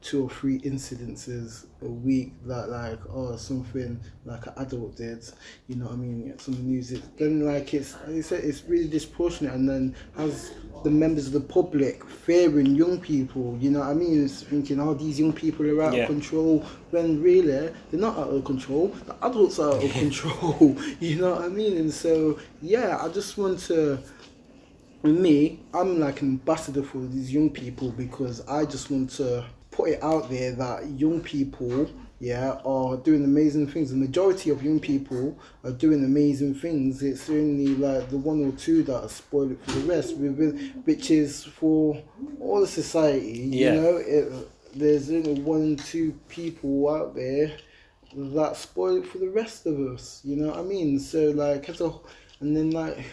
[0.00, 5.22] two or three incidences a week that like oh something like an adult did
[5.68, 6.34] you know what I mean?
[6.42, 10.52] The news it, then like it's like you said it's really disproportionate and then has
[10.84, 14.24] the members of the public fearing young people you know what I mean?
[14.24, 16.02] It's thinking oh these young people are out Yeah.
[16.04, 16.60] of control
[16.92, 17.50] when really
[17.90, 21.48] they're not out of control the adults are out of control you know what I
[21.48, 21.76] mean?
[21.76, 23.98] And so yeah I just want to
[25.02, 29.44] with me, I'm like an ambassador for these young people because I just want to
[29.70, 33.90] put it out there that young people, yeah, are doing amazing things.
[33.90, 37.02] The majority of young people are doing amazing things.
[37.02, 41.44] It's only like the one or two that spoil it for the rest, which is
[41.44, 42.02] for
[42.38, 43.48] all the society.
[43.50, 43.74] Yeah.
[43.74, 47.52] You know, it, there's only one, or two people out there
[48.14, 50.20] that spoil it for the rest of us.
[50.24, 50.98] You know what I mean?
[50.98, 51.92] So like as a,
[52.40, 53.04] and then like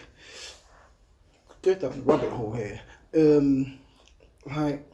[1.62, 2.80] down the rabbit hole here.
[3.14, 3.78] Um,
[4.46, 4.90] like,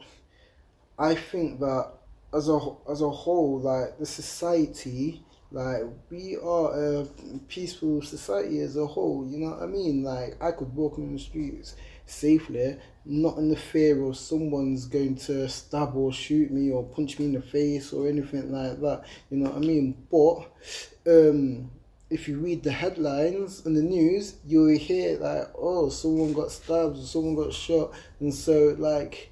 [0.97, 1.91] I think that
[2.33, 7.05] as a as a whole, like the society, like we are a
[7.47, 9.27] peaceful society as a whole.
[9.27, 10.03] You know what I mean?
[10.03, 11.75] Like I could walk on the streets
[12.05, 17.19] safely, not in the fear of someone's going to stab or shoot me or punch
[17.19, 19.03] me in the face or anything like that.
[19.29, 19.95] You know what I mean?
[20.11, 21.71] But um,
[22.09, 26.97] if you read the headlines on the news, you'll hear like, oh, someone got stabbed,
[26.97, 29.31] or someone got shot, and so like,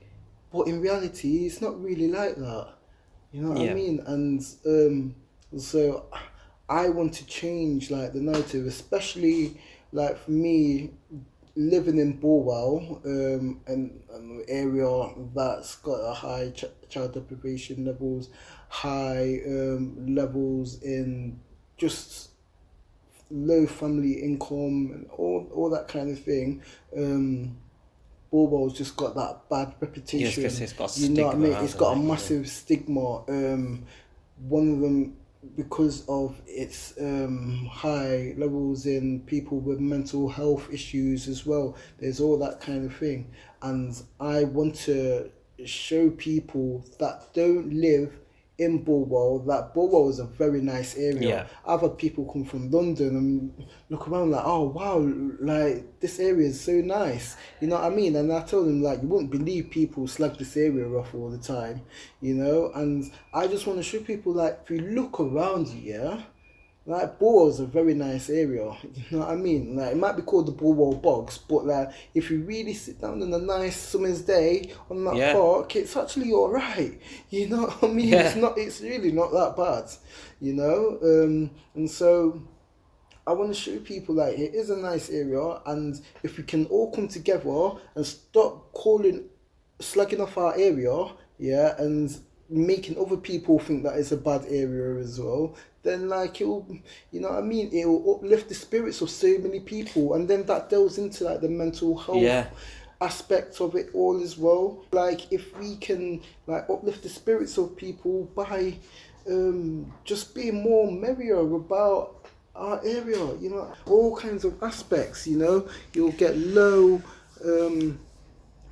[0.52, 2.70] but in reality, it's not really like that.
[3.32, 3.72] You know what Yeah.
[3.72, 4.00] I mean?
[4.06, 5.16] And um,
[5.60, 6.06] so
[6.70, 9.60] I want to change like the narrative, especially
[9.92, 10.92] like for me
[11.56, 18.30] living in Bulwell, um, and an area that's got a high ch- child deprivation levels,
[18.70, 21.40] high um, levels in
[21.78, 22.30] just
[23.34, 26.62] low family income and all all that kind of thing.
[26.96, 27.58] Um,
[28.32, 30.44] Bulwell's just got that bad reputation.
[30.44, 31.54] Yes, it's got you know what I mean?
[31.54, 33.24] It's got a massive stigma.
[33.28, 33.86] Um,
[34.40, 35.18] one of them
[35.56, 41.76] because of its um, high levels in people with mental health issues as well.
[42.00, 45.30] There's all that kind of thing, and I want to
[45.66, 48.18] show people that don't live
[48.58, 51.28] in Bulwell that Bulwell is a very nice area.
[51.28, 51.48] Yeah.
[51.66, 55.00] Other people come from London and look around like, oh wow,
[55.40, 57.36] like this area is so nice.
[57.62, 58.16] You know what I mean?
[58.16, 61.38] And I tell them like, you wouldn't believe people slag this area off all the
[61.40, 61.82] time,
[62.22, 62.72] you know.
[62.76, 66.22] And I just want to show people like, if you look around you, yeah,
[66.86, 68.76] like Bulwell's a very nice area.
[68.84, 69.76] You know what I mean?
[69.78, 73.22] Like it might be called the Bulwell Bogs, but like if you really sit down
[73.22, 75.34] on a nice summer's day on that Yeah.
[75.34, 77.00] park, it's actually alright.
[77.30, 78.10] You know what I mean?
[78.10, 78.28] Yeah.
[78.28, 79.90] It's not it's really not that bad.
[80.42, 80.98] You know?
[81.02, 82.42] Um and so
[83.26, 86.66] I want to show people like it is a nice area, and if we can
[86.66, 89.30] all come together and stop calling,
[89.80, 91.06] slugging off our area,
[91.40, 92.14] yeah, and
[92.54, 96.66] making other people think that it's a bad area as well, then like it'll,
[97.12, 97.70] you know what I mean?
[97.74, 101.50] It'll uplift the spirits of so many people, and then that delves into like the
[101.50, 102.48] mental health Yeah.
[103.02, 104.84] aspect of it all as well.
[104.92, 108.76] Like if we can like uplift the spirits of people by
[109.30, 112.16] um, just being more merrier about
[112.56, 115.26] our area, you know, all kinds of aspects.
[115.28, 117.02] You know, you'll get low.
[117.44, 118.00] Um,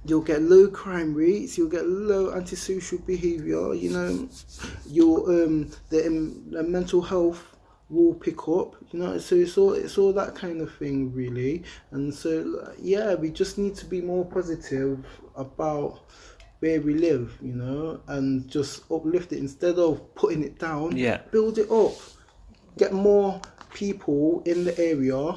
[0.06, 1.58] You'll get low crime rates.
[1.58, 3.74] You'll get low antisocial behaviour.
[3.74, 4.30] You know,
[4.88, 7.56] your um the, um, the mental health
[7.90, 8.76] will pick up.
[8.92, 11.64] You know, so it's all it's all that kind of thing really.
[11.92, 16.00] And so yeah, we just need to be more positive about
[16.60, 17.38] where we live.
[17.42, 20.98] You know, and just uplift it instead of putting it down.
[20.98, 21.22] Yeah.
[21.32, 21.94] build it up.
[22.78, 23.40] Get more
[23.74, 25.36] people in the area.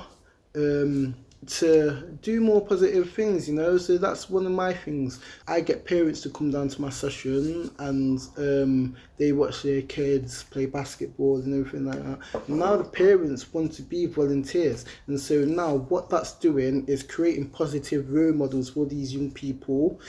[0.57, 3.78] Um, to do more positive things, you know.
[3.78, 5.20] So that's one of my things.
[5.47, 10.45] I get parents to come down to my session and um, they watch their kids
[10.45, 12.49] play basketball and everything like that.
[12.49, 17.51] Now the parents want to be volunteers, and so now what that's doing is creating
[17.51, 20.01] positive role models for these young people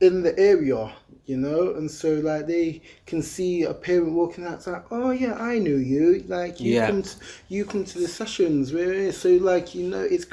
[0.00, 0.92] in the area,
[1.30, 5.10] you know, and so like they can see a parent walking out, it's like, oh
[5.10, 6.86] yeah, I knew you, like you Yeah.
[6.86, 7.16] come, to,
[7.48, 10.26] you come to the sessions, where so like you know, it's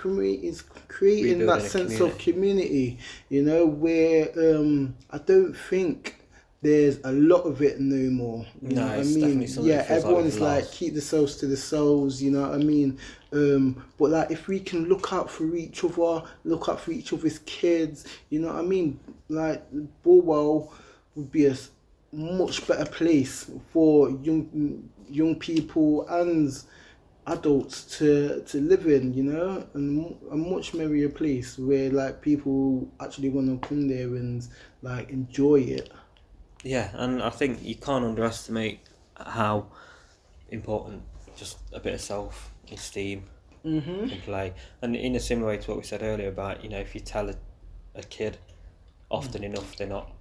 [0.48, 2.98] it's creating Rebuilding that sense of community,
[3.30, 6.16] you know, where um I don't think.
[6.64, 8.46] There's a lot of it no more.
[8.64, 9.54] You No, know what I mean?
[9.58, 10.72] Yeah, like everyone's like lost.
[10.72, 12.98] keep themselves to the souls, You know what I mean?
[13.32, 17.14] Um, but like if we can look out for each other, look out for each
[17.14, 18.06] other's kids.
[18.30, 19.00] You know what I mean?
[19.30, 19.64] Like
[20.04, 20.74] Bulwell
[21.18, 21.56] would be a
[22.14, 26.58] much better place for young young people and
[27.26, 29.14] adults to to live in.
[29.14, 34.16] You know, and a much merrier place where like people actually want to come there
[34.16, 34.48] and
[34.82, 35.92] like enjoy it.
[36.64, 38.80] Yeah, and I think you can't underestimate
[39.16, 39.66] how
[40.50, 41.04] important
[41.36, 43.24] just a bit of self esteem
[43.66, 44.10] Mhm.
[44.10, 44.54] can play.
[44.82, 47.02] And in a similar way to what we said earlier about, you know, if you
[47.02, 47.36] tell a,
[47.96, 48.38] a kid
[49.10, 50.12] often enough they're not,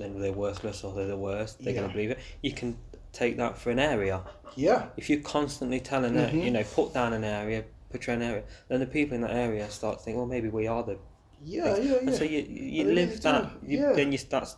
[0.00, 2.18] then they're worthless or they're the worst, they're going to believe it.
[2.42, 2.76] You can
[3.12, 4.22] take that for an area.
[4.56, 4.86] Yeah.
[4.96, 6.44] If you're constantly telling it, Mhm.
[6.44, 9.68] you know, put down an area, portray an area, then the people in that area
[9.70, 10.98] start to think, well, maybe we are the
[11.42, 11.98] Yeah, yeah, yeah.
[12.06, 13.50] and so you you live that.
[13.66, 13.92] You, yeah.
[13.92, 14.48] Then you start.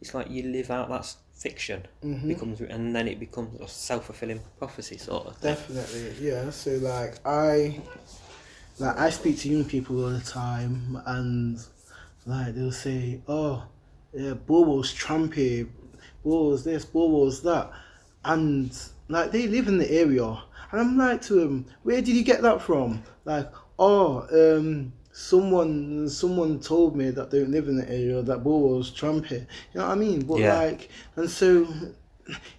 [0.00, 2.28] It's like you live out that fiction Mhm.
[2.28, 5.36] becomes, and then it becomes a self fulfilling prophecy sort of.
[5.38, 5.54] Thing.
[5.54, 6.50] Definitely, yeah.
[6.50, 7.80] So like I,
[8.78, 11.58] like I speak to young people all the time, and
[12.26, 13.64] like they'll say, "Oh,
[14.16, 15.68] yeah, Bobo's trampy,
[16.24, 17.70] Bobo's this, Bobo's that,"
[18.24, 18.70] and
[19.08, 20.24] like they live in the area,
[20.72, 26.10] and I'm like to them, "Where did you get that from?" Like, "Oh, um." Someone,
[26.10, 29.40] someone told me that they don't live in the area that Bobo's trampy.
[29.72, 30.20] You know what I mean?
[30.26, 30.58] But Yeah.
[30.58, 31.66] like, and so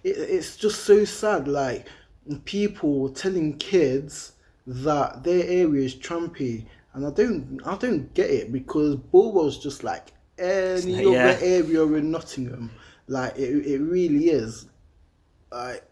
[0.02, 1.86] it, it's just so sad like
[2.44, 4.32] people telling kids
[4.66, 9.82] that their area is trampy and i don't i don't get it because Bulwell's just
[9.82, 11.30] like any Yeah.
[11.30, 12.70] other area in nottingham
[13.06, 14.66] like it, it really is
[15.50, 15.84] like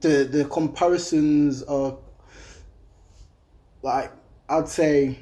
[0.00, 1.96] the the comparisons are
[3.82, 4.12] like
[4.48, 5.18] i'd say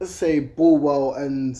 [0.00, 1.56] let's say Bulwell and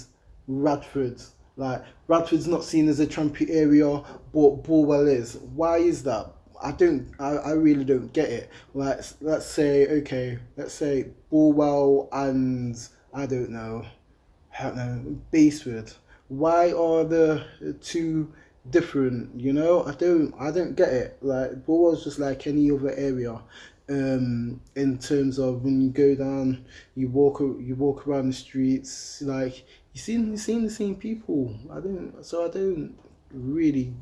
[0.46, 1.20] Radford.
[1.56, 4.02] Like Radford's not seen as a trampy area,
[4.32, 5.36] but Bulwell is.
[5.54, 6.30] Why is that?
[6.62, 7.08] I don't.
[7.18, 8.50] I, I really don't get it.
[8.74, 12.76] Like let's say okay, let's say Bulwell and
[13.12, 13.84] I don't know,
[14.60, 15.92] Don't know Basford.
[16.28, 17.44] Why are the
[17.80, 18.32] two
[18.70, 19.40] different?
[19.40, 20.34] You know, I don't.
[20.38, 21.18] I don't get it.
[21.22, 23.40] Like Bulwell's just like any other area
[23.90, 26.62] um in terms of when you go down
[26.94, 31.56] you walk you walk around the streets like you see you seeing the same people
[31.70, 32.94] i don't so i don't
[33.32, 33.92] really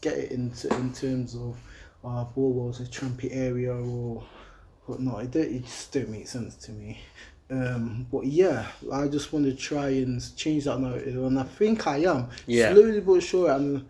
[0.00, 1.58] get it in, in terms of
[2.04, 4.24] uh Bulwell's a trampy area or
[4.86, 6.98] whatnot it, it just don't make sense to me
[7.50, 11.86] um but yeah i just want to try and change that narrative and i think
[11.86, 12.72] i am Yeah.
[12.72, 13.86] slowly but sure i'm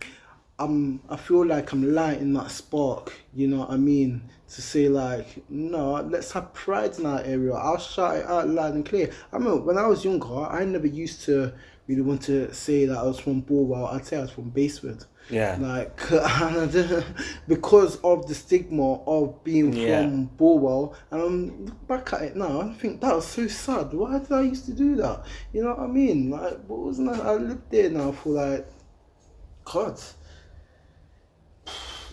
[0.56, 4.22] I'm I feel like I'm lighting that spark, you know what I mean?
[4.50, 7.54] To say like, no, let's have pride in our area.
[7.54, 9.10] I'll shout it out loud and clear.
[9.32, 11.52] I mean when I was younger I never used to
[11.88, 15.04] really want to say that I was from Bulwell, I'd say I was from Basford.
[15.30, 15.56] Yeah.
[15.58, 15.96] Like,
[17.48, 20.02] because of the stigma of being Yeah.
[20.02, 23.46] from Bulwell, and I'm um, look back at it now, I think that was so
[23.48, 23.92] sad.
[23.94, 25.24] Why did I used to do that?
[25.52, 26.30] You know what I mean?
[26.30, 27.18] Like, what wasn't I?
[27.18, 28.66] I lived there now for like,
[29.64, 29.98] God,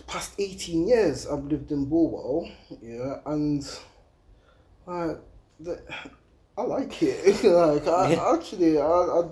[0.06, 2.50] past 18 years I've lived in Bulwell,
[2.80, 3.62] yeah, and
[4.86, 5.18] like,
[5.60, 5.82] the,
[6.56, 7.44] I like it.
[7.44, 8.32] like, I, Yeah.
[8.34, 9.22] actually, I, I,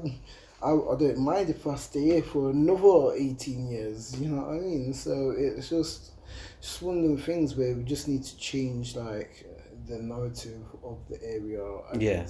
[0.63, 4.57] I, I don't mind if I stay here for another 18 years, you know what
[4.57, 4.93] I mean?
[4.93, 6.13] So it's just,
[6.61, 9.47] just one of the things where we just need to change, like,
[9.89, 12.27] the narrative of the area and, Yeah.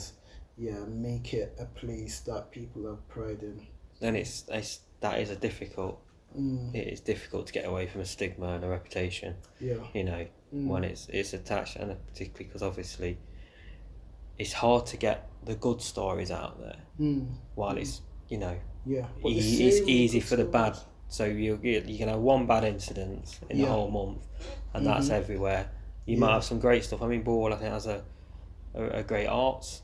[0.56, 3.66] yeah, make it a place that people have pride in.
[4.00, 6.00] And it's, it's that is a difficult.
[6.38, 9.34] Mm, It is difficult to get away from a stigma and a reputation.
[9.60, 9.82] yeah.
[9.92, 10.66] You know, Mm.
[10.66, 13.18] when it's it's attached, and particularly because obviously,
[14.38, 16.80] it's hard to get the good stories out there.
[16.98, 18.00] Mm, While it's
[18.30, 18.56] you know,
[18.86, 19.06] yeah.
[19.22, 20.78] But the e- it's easy for the bad.
[21.08, 23.66] So you you you can have one bad incident in Yeah.
[23.66, 24.22] the whole month,
[24.72, 25.14] and that's Mhm.
[25.20, 25.70] everywhere.
[26.06, 27.02] You might have some great stuff.
[27.02, 28.02] I mean, Ball I think has a
[28.74, 29.82] a, a great arts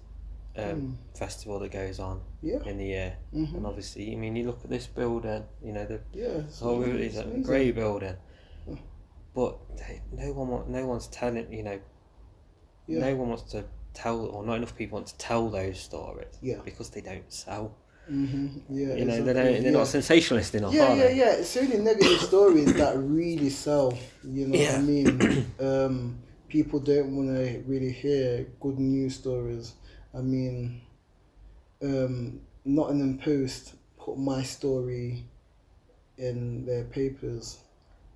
[0.56, 1.18] um, Mm.
[1.18, 2.62] festival that goes on Yeah.
[2.64, 5.44] in the year, hmm and obviously, I mean, you look at this building.
[5.62, 6.46] You know, the Yeah.
[6.46, 8.16] It's, whole it's it's a great building,
[9.34, 11.52] but they, no one wa- no one's telling.
[11.52, 11.80] You know,
[12.86, 13.00] Yeah.
[13.00, 16.60] no one wants to tell, or not enough people want to tell those stories Yeah.
[16.64, 17.74] because they don't sell.
[18.06, 18.94] Hmm Yeah.
[18.94, 19.32] You know, exactly.
[19.32, 19.70] they're yeah.
[19.70, 21.16] not sensationalist enough, yeah, yeah, they?
[21.16, 21.32] yeah.
[21.32, 23.98] It's only negative stories that really sell.
[24.24, 24.72] You know Yeah.
[24.72, 25.46] what I mean?
[25.60, 29.74] Um, people don't want to really hear good news stories.
[30.14, 30.80] I mean,
[31.82, 35.24] um, Nottingham Post put my story
[36.18, 37.58] in their papers,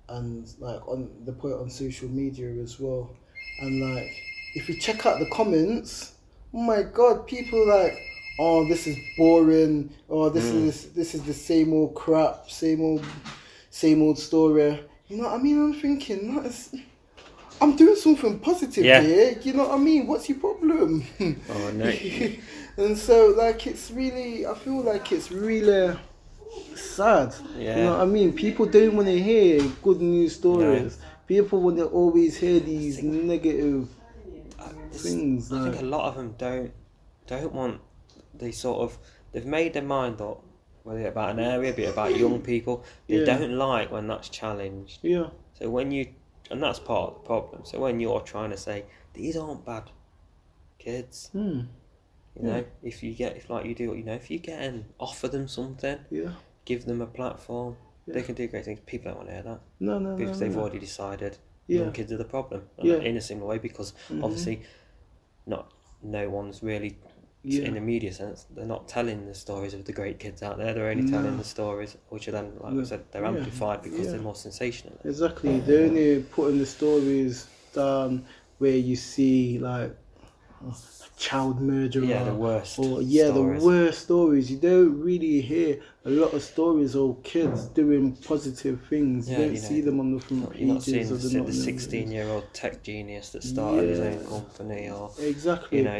[0.09, 3.15] and like on the put it on social media as well.
[3.59, 4.11] And like,
[4.55, 6.13] if you check out the comments,
[6.53, 7.97] oh my god, people like,
[8.43, 9.89] oh, this is boring.
[10.09, 10.67] Oh, this Mm.
[10.69, 13.03] is this is the same old crap, same old,
[13.69, 14.71] same old story.
[15.07, 15.57] You know what I mean?
[15.63, 16.59] I'm thinking, that is,
[17.61, 19.01] I'm doing something positive Yeah.
[19.01, 19.37] here.
[19.45, 20.07] You know what I mean?
[20.07, 21.03] What's your problem?
[21.55, 21.89] Oh no.
[22.83, 25.95] and so, like, it's really, I feel like it's really
[26.75, 27.29] sad.
[27.57, 27.77] Yeah.
[27.77, 28.33] You know what I mean?
[28.33, 30.97] People don't want to hear good news stories.
[31.27, 33.87] People want to always hear these negative
[34.91, 35.51] This- things.
[35.51, 36.71] I Like, think a lot of them don't
[37.27, 37.79] don't want
[38.41, 38.97] they sort of
[39.31, 40.43] they've made their mind up
[40.83, 42.83] whether it's about an area, be it about young people.
[43.07, 43.25] They Yeah.
[43.37, 44.99] don't like when that's challenged.
[45.03, 46.07] yeah, So when you
[46.49, 47.63] and that's part of the problem.
[47.65, 49.91] So when you're trying to say these aren't bad
[50.79, 51.61] kids, hmm,
[52.35, 54.85] you know, if you get if like you do, you know, if you get and
[54.99, 56.31] offer them something, yeah.
[56.65, 57.77] give them a platform,
[58.07, 58.79] they can do great things.
[58.85, 60.61] People don't want to hear that No, no, because no, they've no.
[60.61, 61.37] already decided
[61.67, 61.81] Yeah.
[61.81, 62.95] young kids are the problem Yeah.
[62.95, 64.23] in a similar way because Mhm.
[64.23, 64.63] obviously
[65.45, 65.71] not
[66.03, 66.97] no one's really
[67.43, 67.63] Yeah.
[67.63, 70.73] in the media sense they're not telling the stories of the great kids out there
[70.75, 71.11] they're only No.
[71.17, 72.73] telling the stories which are then like.
[72.73, 74.11] I said they're amplified because Yeah.
[74.11, 75.59] they're more sensational Exactly.
[75.61, 78.25] They're only putting the stories down
[78.59, 79.95] where you see like
[80.69, 80.73] a
[81.17, 82.03] child murderer.
[82.05, 83.61] yeah the worst Or yeah, stories.
[83.61, 84.51] the worst stories.
[84.51, 89.27] You don't really hear a lot of stories of kids doing positive things.
[89.27, 91.39] Yeah, you don't you know, see them on the front you're not seeing pages the,
[91.39, 95.79] of the, the 16 year old tech genius that started his own company or Exactly.
[95.79, 95.97] you know,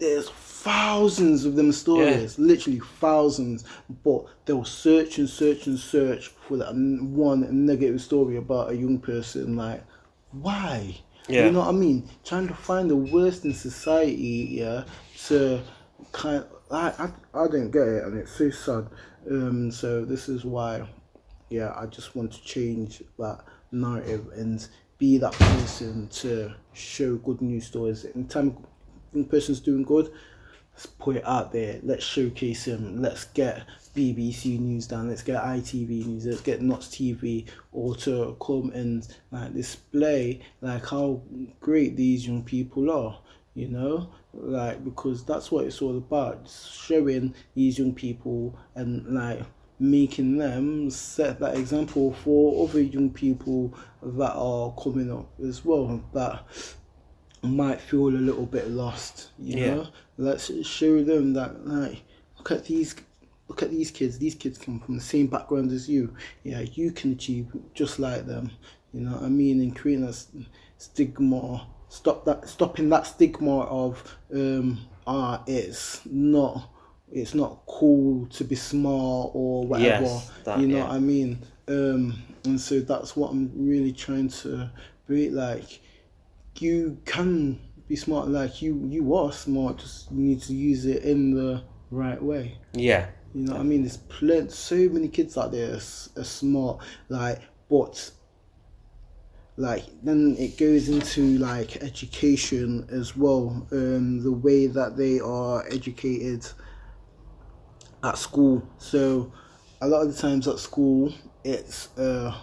[0.00, 3.64] there's thousands of them stories, literally thousands.
[4.02, 8.98] But they'll search and search and search for that one negative story about a young
[8.98, 9.56] person.
[9.56, 9.84] Like,
[10.32, 10.96] why?
[11.28, 11.46] Yeah.
[11.46, 12.08] You know what I mean?
[12.24, 14.84] Trying to find the worst in society, yeah,
[15.26, 15.60] to
[16.12, 16.44] kind.
[16.70, 18.88] I I I don't get it, and it's so sad.
[19.30, 20.88] Um, so this is why,
[21.50, 24.66] yeah, I just want to change that narrative and
[24.98, 28.04] be that person to show good news stories.
[28.04, 28.56] In time,
[29.12, 30.10] when person's doing good,
[30.72, 31.80] let's put it out there.
[31.82, 33.00] Let's showcase him.
[33.02, 35.08] Let's get BBC News down.
[35.08, 36.26] Let's get ITV News.
[36.26, 41.22] Let's get Notts TV or to come and like display like how
[41.60, 43.18] great these young people are.
[43.54, 46.48] You know, like because that's what it's all about.
[46.48, 49.42] Showing these young people and like
[49.80, 56.00] making them set that example for other young people that are coming up as well.
[56.14, 56.44] That
[57.42, 59.74] might feel a little bit lost, you Yeah.
[59.74, 59.86] know.
[60.18, 62.02] Let's show them that like
[62.36, 62.94] look at these
[63.48, 66.14] look at these kids, these kids come from the same background as you.
[66.44, 68.50] Yeah, you can achieve just like them.
[68.92, 69.60] You know what I mean?
[69.60, 70.12] And creating a
[70.78, 76.70] stigma stop that stopping that stigma of um ah it's not
[77.12, 80.04] it's not cool to be smart or whatever.
[80.04, 80.84] Yes, that, you know yeah.
[80.84, 81.38] what I mean?
[81.68, 84.70] Um and so that's what I'm really trying to
[85.08, 85.80] be like
[86.60, 87.58] you can
[87.88, 91.62] be smart like you you are smart just you need to use it in the
[91.90, 92.56] right way.
[92.72, 93.08] Yeah.
[93.34, 93.82] You know what I mean?
[93.82, 98.10] There's plenty, so many kids out there are, are smart, like, but
[99.56, 103.66] like then it goes into like education as well.
[103.72, 106.46] Um, the way that they are educated
[108.02, 108.66] at school.
[108.78, 109.32] So
[109.80, 111.12] a lot of the times at school,
[111.44, 112.34] it's uh,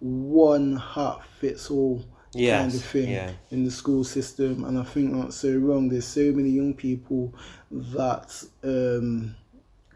[0.00, 2.04] one hat fits all
[2.34, 3.30] kind of thing yeah.
[3.50, 5.88] in the school system, and I think that's so wrong.
[5.88, 7.34] There's so many young people
[7.70, 9.34] that um,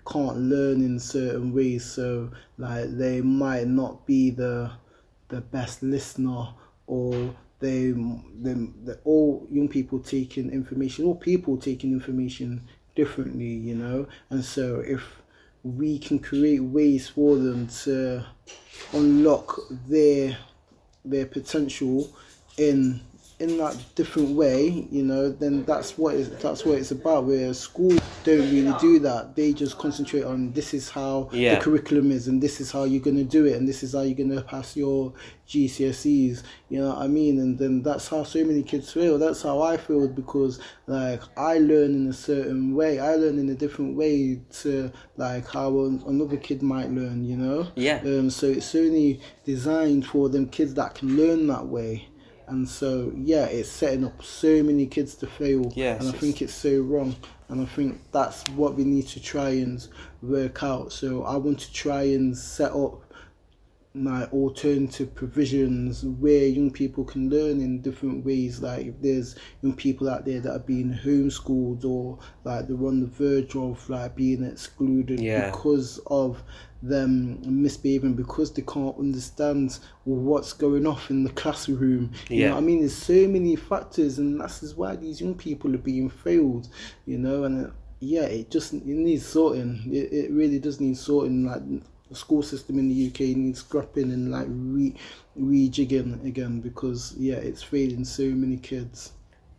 [0.07, 4.70] can't learn in certain ways, so like they might not be the
[5.28, 6.49] the best listener,
[6.87, 12.62] or they them the all young people taking information, all people taking information
[12.95, 15.22] differently, you know, and so if
[15.64, 18.24] we can create ways for them to
[18.93, 20.37] unlock their
[21.05, 22.11] their potential
[22.57, 23.00] in
[23.43, 27.24] in that different way, you know, then that's what it's, that's what it's about.
[27.24, 31.57] Where schools don't really do that; they just concentrate on this is how Yeah.
[31.57, 34.03] the curriculum is, and this is how you're gonna do it, and this is how
[34.03, 35.12] you're gonna pass your
[35.49, 36.43] GCSEs.
[36.68, 37.38] You know what I mean?
[37.40, 39.18] And then that's how so many kids feel.
[39.18, 43.01] That's how I feel because like I learn in a certain way.
[43.01, 45.76] I learn in a different way to like how
[46.07, 47.24] another kid might learn.
[47.24, 47.66] You know?
[47.74, 48.01] Yeah.
[48.05, 52.09] Um, so it's only designed for them kids that can learn that way.
[52.49, 55.72] And so yeah, it's setting up so many kids to fail.
[55.74, 57.16] Yes, and I think it's so wrong.
[57.49, 59.86] And I think that's what we need to try and
[60.22, 60.93] work out.
[60.93, 63.03] So I want to try and set up
[63.95, 68.62] my alternative provisions where young people can learn in different ways.
[68.62, 73.01] Like if there's young people out there that are being homeschooled or like they're on
[73.01, 75.51] the verge of like being excluded Yeah.
[75.51, 76.43] because of
[76.83, 82.11] them misbehaving because they can't understand what's going off in the classroom.
[82.28, 82.49] You Yeah.
[82.49, 82.80] know what I mean?
[82.80, 86.68] There's so many factors and that's is why these young people are being failed,
[87.07, 87.70] you know, and uh,
[88.01, 89.83] yeah, it just it needs sorting.
[89.93, 91.47] It, it really does need sorting.
[91.47, 91.62] Like
[92.09, 94.95] the school system in the UK needs scrapping and like re
[95.39, 99.12] rejigging again because yeah, it's failing so many kids.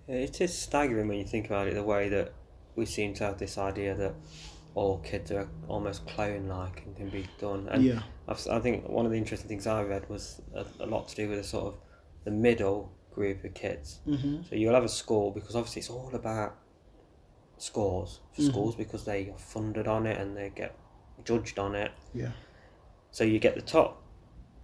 [0.07, 2.33] It is staggering when you think about it, the way that
[2.75, 4.13] we seem to have this idea that
[4.75, 7.67] all kids are almost clone-like and can be done.
[7.69, 8.01] And Yeah.
[8.27, 11.15] I've, I think one of the interesting things I read was a, a lot to
[11.15, 11.79] do with the sort of
[12.25, 13.99] the middle group of kids.
[14.05, 16.55] hmm So you'll have a school because obviously it's all about
[17.57, 18.45] scores for Mhm.
[18.45, 20.75] schools because they are funded on it and they get
[21.23, 21.91] judged on it.
[22.13, 22.31] Yeah.
[23.11, 24.01] So you get the top,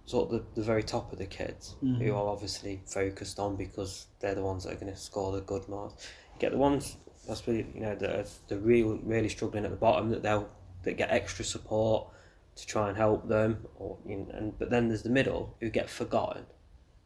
[0.06, 1.98] sort of the, the very top of the kids Mhm.
[1.98, 5.40] who are obviously focused on because they're the ones that are going to score the
[5.40, 6.04] good marks.
[6.34, 6.96] You get the ones
[7.30, 10.48] that's really you know that the real really struggling at the bottom that they'll
[10.84, 12.08] that get extra support
[12.56, 15.70] to try and help them or you know, and but then there's the middle who
[15.70, 16.44] get forgotten.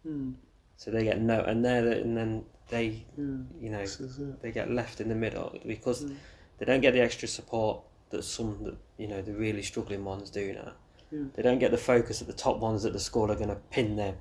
[0.07, 0.35] Mm.
[0.77, 3.25] So they get no and they're and then they Yeah.
[3.61, 4.43] you know This is it.
[4.43, 6.17] they get left in the middle because Mm.
[6.59, 10.31] they don't get the extra support that some that you know the really struggling ones
[10.31, 10.73] do now.
[11.11, 11.25] Yeah.
[11.35, 13.61] They don't get the focus that the top ones at the school are going to
[13.71, 14.15] pin their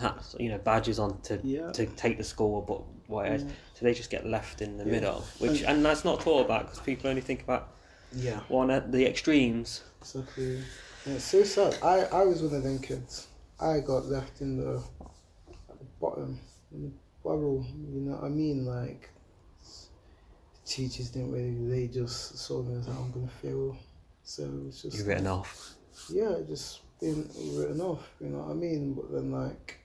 [0.00, 1.70] hats, you know, badges on to Yeah.
[1.72, 3.36] to take the score, but whatever.
[3.44, 3.50] Yeah.
[3.50, 3.52] Mm.
[3.74, 4.90] So they just get left in the Yeah.
[4.92, 7.68] middle, which and that's not thought about because people only think about
[8.14, 8.40] Yeah.
[8.48, 9.82] one at the extremes.
[10.00, 10.62] Exactly.
[11.06, 11.76] Yeah, it's so sad.
[11.82, 13.26] I, I was one of them kids.
[13.60, 14.80] I got left in the,
[15.70, 16.38] at the bottom,
[16.72, 16.90] in the
[17.24, 17.66] barrel.
[17.92, 18.64] You know what I mean?
[18.64, 19.10] Like,
[20.64, 21.66] teachers didn't really.
[21.68, 23.76] They just saw me as I'm gonna fail.
[24.22, 25.74] So it's just You're written off.
[26.10, 28.06] yeah, just being written off.
[28.20, 28.94] You know what I mean?
[28.94, 29.78] But then like,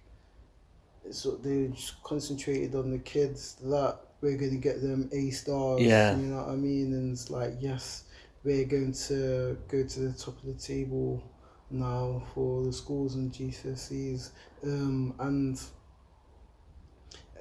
[1.11, 5.81] so they just concentrated on the kids that we're gonna get them A stars.
[5.81, 6.15] Yeah.
[6.15, 6.93] You know what I mean?
[6.93, 8.05] And it's like yes,
[8.43, 11.23] we're going to go to the top of the table
[11.69, 14.31] now for the schools and GCSEs.
[14.63, 15.59] Um, and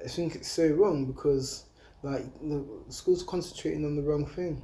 [0.03, 1.65] I think it's so wrong because
[2.03, 4.61] like the schools concentrating on the wrong thing.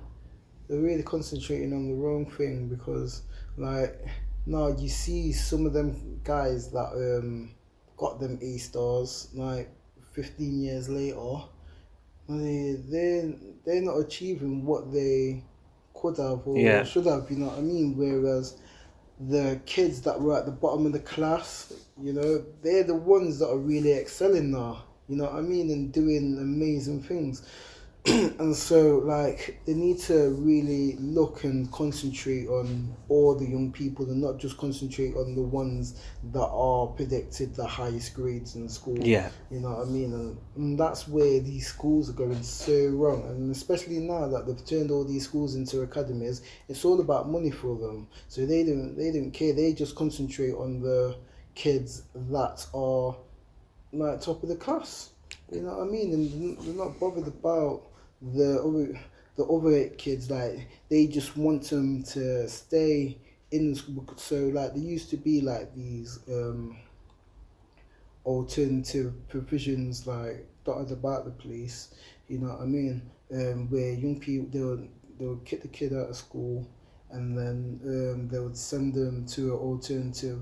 [0.67, 3.23] They're really concentrating on the wrong thing because
[3.57, 4.05] like
[4.45, 7.55] now you see some of them guys that um
[7.99, 9.69] got them A stars like
[10.13, 11.43] fifteen years later
[12.27, 13.35] they they
[13.65, 15.43] they're not achieving what they
[15.93, 16.83] could have or Yeah.
[16.83, 17.97] should have, you know what I mean?
[17.97, 18.57] Whereas
[19.19, 23.39] the kids that were at the bottom of the class, you know, they're the ones
[23.39, 27.43] that are really excelling now, you know what I mean, and doing amazing things.
[28.39, 34.05] and so, like, they need to really look and concentrate on all the young people
[34.09, 36.01] and not just concentrate on the ones
[36.31, 38.97] that are predicted the highest grades in school.
[38.99, 39.29] Yeah.
[39.51, 40.13] You know what I mean?
[40.13, 43.23] And, and that's where these schools are going so wrong.
[43.29, 47.51] And especially now that they've turned all these schools into academies, it's all about money
[47.51, 48.07] for them.
[48.27, 49.53] So they don't they don't care.
[49.53, 51.15] They just concentrate on the
[51.55, 53.15] kids that are
[53.91, 55.09] like top of the class.
[55.51, 56.13] You know what I mean?
[56.13, 57.81] And they're not bothered about
[58.21, 58.99] the other
[59.35, 63.17] the other kids like they just want them to stay
[63.51, 64.05] in the school.
[64.17, 66.77] So like there used to be like these um,
[68.25, 71.93] alternative provisions like dotted about the place.
[72.27, 73.09] You know what I mean?
[73.31, 74.89] Um, where young people they would
[75.19, 76.67] they would kick the kid out of school,
[77.11, 80.41] and then um, they would send them to an alternative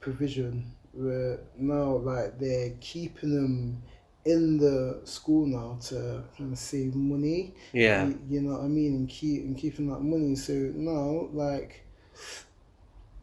[0.00, 0.72] provision.
[0.92, 3.82] Where now like they're keeping them
[4.28, 7.54] in the school now to kind of save money.
[7.72, 8.06] Yeah.
[8.06, 8.94] You, you know what I mean?
[8.94, 10.36] And keep and keeping that money.
[10.36, 11.86] So now like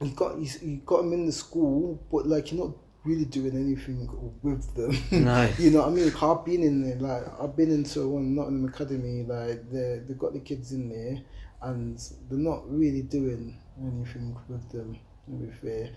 [0.01, 3.55] you got you, you got them in the school, but like you're not really doing
[3.55, 4.09] anything
[4.41, 4.97] with them.
[5.11, 5.47] No.
[5.59, 6.11] you know what I mean?
[6.21, 10.13] I've been in there, like I've been into one not Nottingham Academy, like they they
[10.15, 11.21] got the kids in there,
[11.61, 11.99] and
[12.29, 14.97] they're not really doing anything with them.
[15.27, 15.89] To be fair,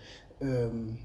[0.42, 0.98] um,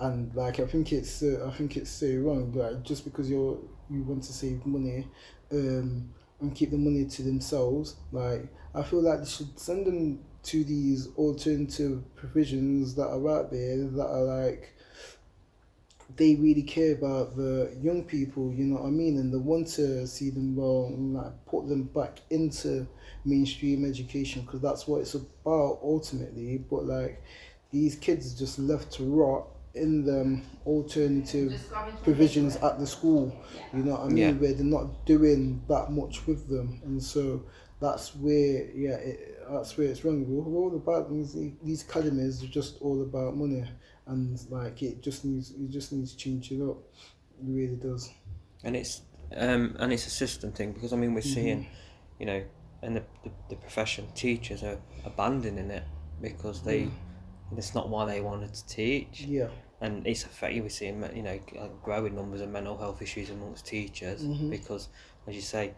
[0.00, 2.52] and like I think it's uh, I think it's so wrong.
[2.52, 3.58] Like just because you're
[3.90, 5.06] you want to save money,
[5.52, 10.20] um, and keep the money to themselves, like I feel like they should send them
[10.42, 14.74] to these alternative provisions that are out there that are like
[16.16, 19.68] they really care about the young people, you know what I mean, and they want
[19.68, 22.86] to see them well and like put them back into
[23.24, 26.58] mainstream education because that's what it's about ultimately.
[26.58, 27.22] But like
[27.70, 31.52] these kids are just left to rot in them alternative
[32.02, 33.34] provisions at the school,
[33.72, 34.32] you know what I mean, Yeah.
[34.32, 37.44] where they're not doing that much with them, and so
[37.80, 40.24] that's where yeah, it, that's where it's wrong.
[40.28, 43.64] We're all about these these academies are just all about money,
[44.06, 46.78] and like it just needs it just needs changing up.
[47.40, 48.10] It really does.
[48.64, 49.02] and it's
[49.36, 52.20] um, and it's a system thing because I mean we're seeing, Mm-hmm.
[52.20, 52.42] you know,
[52.82, 55.84] and the, the, the profession teachers are abandoning it
[56.20, 56.90] because they, Mm.
[57.58, 59.48] It's not why they wanted to teach, Yeah.
[59.80, 60.62] and it's affecting.
[60.62, 61.38] We're seeing you know
[61.82, 64.50] growing numbers of mental health issues amongst teachers Mhm.
[64.50, 64.88] because,
[65.26, 65.74] as you say,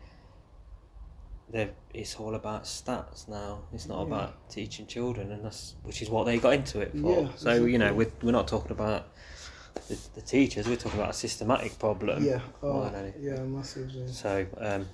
[1.94, 3.60] it's all about stats now.
[3.72, 4.06] It's not Yeah.
[4.06, 7.22] about teaching children, and that's which is what they got into it for.
[7.22, 9.08] Yeah, so you know we're we're not talking about.
[9.88, 12.22] The, the teachers, we're talking about a systematic problem.
[12.22, 12.40] yeah.
[12.62, 13.40] Oh, yeah.
[13.42, 14.06] Massively.
[14.06, 14.86] So, um.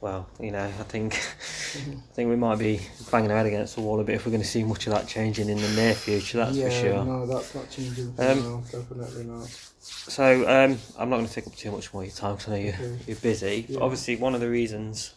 [0.00, 2.80] Well, you know, I think I think we might be
[3.10, 4.92] banging our head against the wall a bit if we're going to see much of
[4.92, 6.38] that changing in the near future.
[6.38, 7.04] That's yeah, for sure.
[7.04, 8.14] No, that's not changing.
[8.18, 9.48] Um, now, definitely not.
[9.80, 12.48] So, um, I'm not going to take up too much more of your time because
[12.48, 12.98] I know you're, Okay.
[13.06, 13.62] you're busy.
[13.68, 13.80] But Yeah.
[13.80, 15.14] obviously, one of the reasons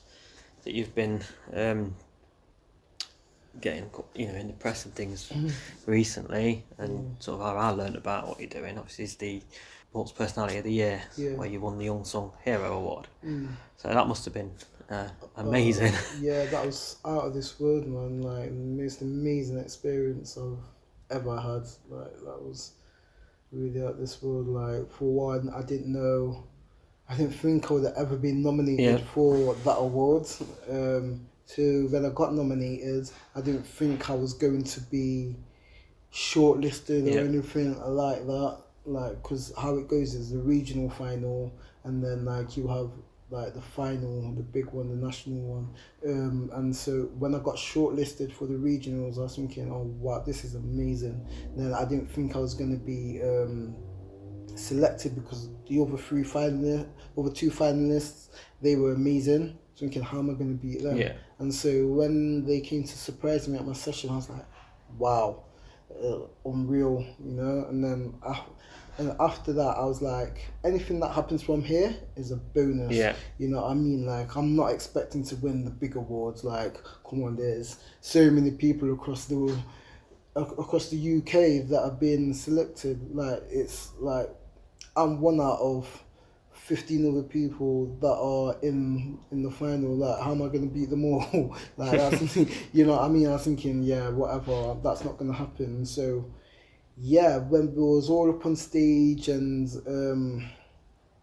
[0.64, 1.22] that you've been
[1.54, 1.96] um,
[3.60, 5.32] getting, you know, in the press and things
[5.86, 7.24] recently, and Mm.
[7.24, 9.42] sort of how I learned about what you're doing, obviously, is the
[9.94, 11.34] Sports Personality of the Year, Yeah.
[11.36, 13.08] where you won the Unsung Hero Award.
[13.24, 13.50] Mm.
[13.78, 14.52] So that must have been
[14.90, 15.94] uh, amazing.
[15.94, 18.24] Uh, yeah, that was out of this world, man.
[18.24, 20.58] Like the most amazing experience I've
[21.16, 21.68] ever had.
[21.92, 22.72] Like that was
[23.52, 24.48] really out of this world.
[24.48, 26.44] Like for one, I didn't know,
[27.08, 29.06] I didn't think I would have ever been nominated Yeah.
[29.14, 30.26] for that award.
[30.68, 35.36] Um, two, when I got nominated, I didn't think I was going to be
[36.12, 37.22] shortlisted Yeah.
[37.22, 38.58] or anything like that.
[38.86, 41.54] Like, cause how it goes is the regional final,
[41.84, 42.92] and then like you have
[43.34, 45.74] like the final, the big one, the national one.
[46.06, 50.24] Um, and so when I got shortlisted for the regionals, I was thinking, oh wow,
[50.26, 51.26] this is amazing.
[51.58, 53.76] then I didn't think I was gonna be um,
[54.56, 58.30] selected because the other three finalists, other two finalists,
[58.62, 59.58] they were amazing.
[59.76, 60.98] Thinking, how am I gonna beat them?
[60.98, 61.14] Yeah.
[61.40, 64.46] And so when they came to surprise me at my session, I was like,
[64.98, 65.44] wow,
[66.04, 67.66] uh, unreal, you know.
[67.70, 68.42] And then I,
[68.98, 72.92] and after that, I was like, anything that happens from here is a bonus.
[72.92, 73.16] Yeah.
[73.40, 76.44] You know, what I mean, like I'm not expecting to win the big awards.
[76.44, 76.78] Like,
[77.08, 79.58] come on, there's so many people across the
[80.36, 83.14] across the UK that have been selected.
[83.16, 84.30] Like, it's like
[84.96, 86.03] I'm one out of.
[86.64, 90.74] 15 other people that are in in the final like how am i going to
[90.74, 91.56] beat them all?
[91.78, 92.36] Like that's
[92.74, 93.28] you know what i mean?
[93.28, 95.86] I was thinking yeah whatever that's not going to happen.
[95.86, 96.26] So
[96.98, 100.50] yeah when we was all up on stage and um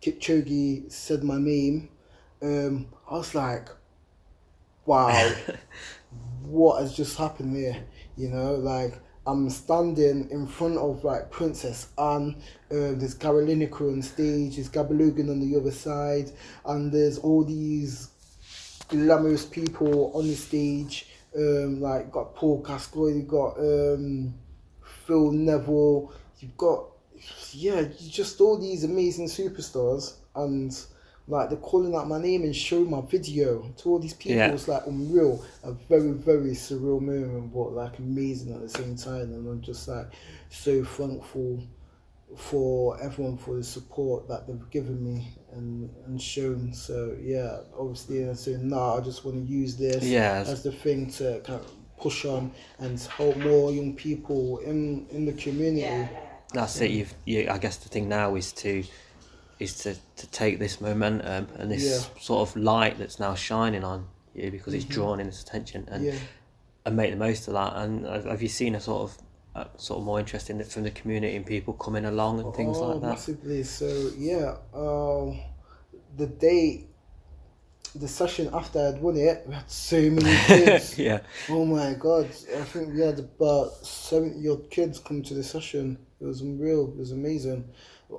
[0.03, 1.88] kipchoge said my name
[2.43, 3.68] um i was like
[4.86, 5.32] wow
[6.43, 7.84] what has just happened there
[8.16, 12.37] you know like I'm standing in front of like Princess Anne.
[12.71, 14.57] Um, there's Lineker on stage.
[14.57, 16.33] There's Gabby Logan on the other side,
[16.64, 18.09] and there's all these
[18.89, 21.07] glamorous people on the stage.
[21.37, 24.35] Um, like got Paul Gascoigne, you got um,
[25.07, 26.12] Phil Neville.
[26.39, 26.87] You've got
[27.53, 30.77] yeah, just all these amazing superstars, and
[31.29, 34.39] like they're calling out my name and showing my video to all these people.
[34.39, 34.53] Yeah.
[34.53, 39.33] It's like unreal, a very very surreal moment, but like amazing at the same time.
[39.33, 40.07] And I'm just like
[40.49, 41.62] so thankful
[42.37, 46.73] for everyone for the support that they've given me and and shown.
[46.73, 50.45] So yeah, obviously, and so now I just want to use this Yeah.
[50.47, 55.27] as the thing to kind of push on and help more young people in in
[55.27, 56.09] the community.
[56.53, 56.91] That's it.
[56.91, 58.83] You've, you, I guess the thing now is to,
[59.61, 62.21] is to, to take this momentum and this Yeah.
[62.21, 66.05] sort of light that's now shining on you because it's drawing in this attention and
[66.07, 66.15] Yeah.
[66.87, 67.77] and make the most of that.
[67.77, 69.19] And have have you seen a sort of,
[69.55, 72.79] uh, sort of more interest in from the community and people coming along and things
[72.79, 73.07] oh, like that?
[73.09, 73.63] massively.
[73.65, 75.41] So yeah, um,
[76.17, 76.87] the day,
[77.95, 80.99] the session after I'd won it, we had so many kids.
[80.99, 82.27] yeah, Oh my god!
[82.57, 85.99] I think we had about seventy odd kids come to the session.
[86.21, 86.89] It was unreal.
[86.89, 87.65] It was amazing.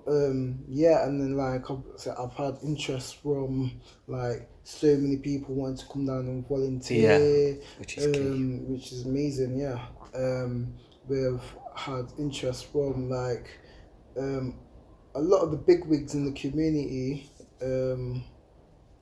[0.07, 1.83] Um, yeah, and then like I've,
[2.17, 7.57] I've had interest from like so many people wanting to come down and volunteer.
[7.79, 9.57] which is um, which is amazing.
[9.59, 9.79] Yeah,
[10.15, 10.73] um,
[11.07, 11.41] we've
[11.75, 13.49] had interest from like
[14.17, 14.55] um,
[15.15, 17.29] a lot of the big wigs in the community
[17.61, 18.23] um,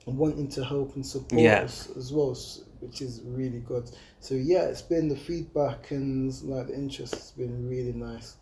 [0.06, 1.62] wanting to help and support Yeah.
[1.62, 2.36] us as well,
[2.80, 3.90] which is really good.
[4.20, 8.36] So yeah, it's been the feedback and like the interest has been really nice.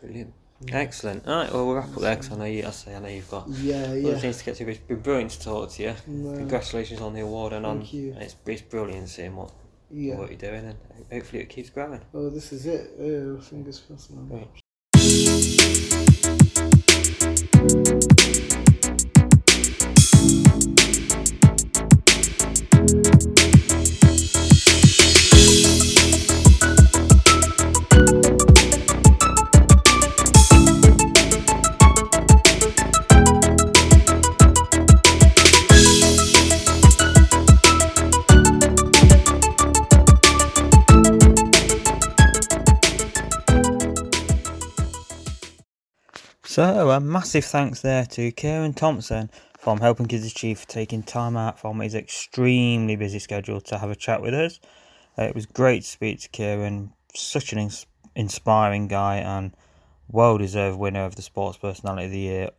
[0.00, 0.32] Brilliant.
[0.72, 1.26] Excellent.
[1.28, 2.66] All right, well, we'll wrap up there 'cause I know you.
[2.66, 4.18] I say I know you've got Yeah, other yeah.
[4.18, 4.64] things to get to.
[4.64, 5.94] But it's been brilliant to talk to you.
[6.08, 7.86] No, Congratulations on the award and on.
[7.90, 8.12] You.
[8.12, 9.52] and It's it's brilliant seeing what
[9.90, 10.16] yeah.
[10.16, 10.76] what you're doing and
[11.12, 12.00] hopefully it keeps growing.
[12.12, 12.90] Oh, this is it.
[12.98, 14.28] Uh, fingers crossed, man.
[14.28, 14.48] Right.
[46.58, 49.30] So, a massive thanks there to Kieran Thompson
[49.60, 53.92] from Helping Kids Achieve for taking time out from his extremely busy schedule to have
[53.92, 54.58] a chat with us.
[55.16, 57.86] Uh, it was great to speak to Kieran, such an ins-
[58.16, 59.54] inspiring guy and
[60.08, 62.50] well deserved winner of the Sports Personality of the Year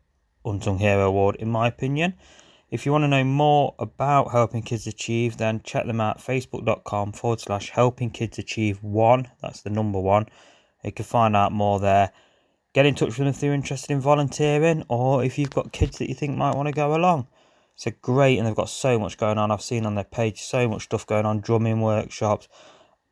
[0.45, 2.13] Unsung Hero Award, in my opinion.
[2.71, 7.11] If you want to know more about Helping Kids Achieve, then check them out facebook.com
[7.11, 9.27] forward slash Helping Kids Achieve 1.
[9.41, 10.27] That's the number one.
[10.85, 12.13] You can find out more there
[12.73, 15.97] get in touch with them if they're interested in volunteering or if you've got kids
[15.97, 17.27] that you think might want to go along.
[17.75, 19.51] It's a great and they've got so much going on.
[19.51, 22.47] I've seen on their page so much stuff going on, drumming workshops,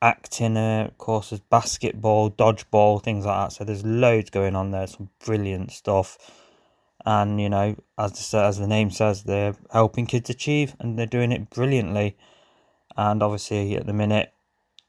[0.01, 3.55] acting uh, courses, basketball, dodgeball, things like that.
[3.55, 6.18] So there's loads going on there, some brilliant stuff.
[7.05, 11.05] And you know, as the, as the name says, they're helping kids achieve and they're
[11.05, 12.18] doing it brilliantly.
[12.97, 14.34] And obviously at the minute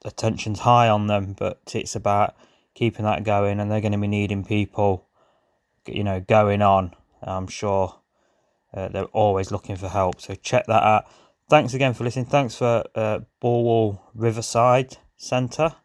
[0.03, 2.35] attention's high on them, but it's about
[2.79, 5.05] keeping that going, and they're going to be needing people,
[5.85, 6.95] you know, going on.
[7.21, 7.99] I'm sure
[8.73, 10.21] uh, they're always looking for help.
[10.21, 11.05] So check that out.
[11.49, 12.27] Thanks again for listening.
[12.27, 15.75] Thanks for uh, Bulwell Riverside Centre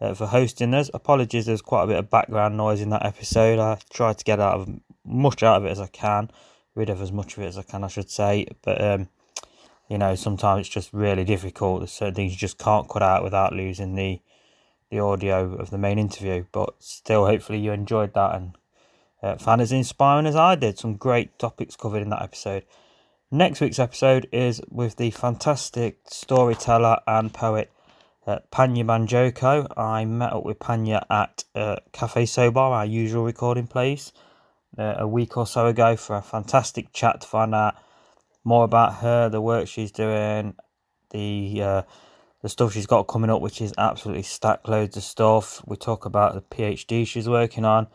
[0.00, 0.90] uh, for hosting us.
[0.94, 3.58] Apologies, there's quite a bit of background noise in that episode.
[3.58, 6.30] I tried to get out of much out of it as I can,
[6.74, 8.46] rid of as much of it as I can, I should say.
[8.62, 9.10] But um,
[9.90, 11.80] you know, sometimes it's just really difficult.
[11.80, 14.20] There's certain things you just can't cut out without losing the
[14.90, 16.44] the audio of the main interview.
[16.52, 18.56] But still, hopefully, you enjoyed that and
[19.22, 20.78] uh, found as inspiring as I did.
[20.78, 22.64] Some great topics covered in that episode.
[23.30, 27.70] Next week's episode is with the fantastic storyteller and poet
[28.26, 29.66] uh, Panya Banjoko.
[29.78, 34.12] I met up with Panya at uh, Cafe Sobar, our usual recording place,
[34.76, 37.76] uh, a week or so ago for a fantastic chat to find out
[38.42, 40.54] more about her, the work she's doing,
[41.10, 41.82] the uh,
[42.42, 45.62] the stuff she's got coming up, which is absolutely stacked loads of stuff.
[45.66, 47.88] We talk about the PhD she's working on,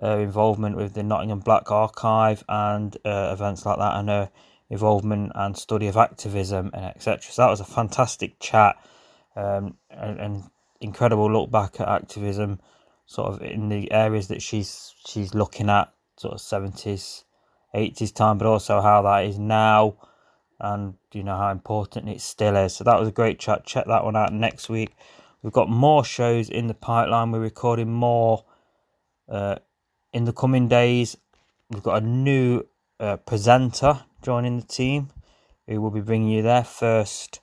[0.00, 4.30] her involvement with the Nottingham Black Archive and uh, events like that, and her
[4.70, 7.30] involvement and study of activism and etc.
[7.30, 8.76] So that was a fantastic chat
[9.36, 10.44] um, and, and
[10.80, 12.60] incredible look back at activism,
[13.06, 17.24] sort of in the areas that she's she's looking at, sort of seventies,
[17.72, 19.96] eighties time, but also how that is now
[20.62, 22.76] and you know how important it still is.
[22.76, 23.66] So that was a great chat.
[23.66, 24.94] Check that one out next week.
[25.42, 27.32] We've got more shows in the pipeline.
[27.32, 28.44] We're recording more
[29.28, 29.56] uh,
[30.12, 31.16] in the coming days.
[31.68, 32.62] We've got a new
[33.00, 35.10] uh, presenter joining the team
[35.66, 37.40] who will be bringing you their first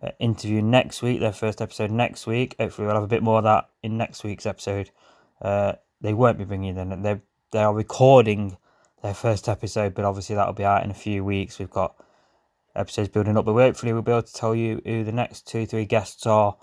[0.00, 2.54] uh, interview next week, their first episode next week.
[2.60, 4.90] Hopefully, we'll have a bit more of that in next week's episode.
[5.42, 7.02] Uh, they won't be bringing them.
[7.02, 7.20] They
[7.50, 8.58] they are recording
[9.02, 11.58] their first episode, but obviously that'll be out in a few weeks.
[11.58, 11.96] We've got
[12.78, 15.66] episodes building up, but hopefully we'll be able to tell you who the next two,
[15.66, 16.56] three guests are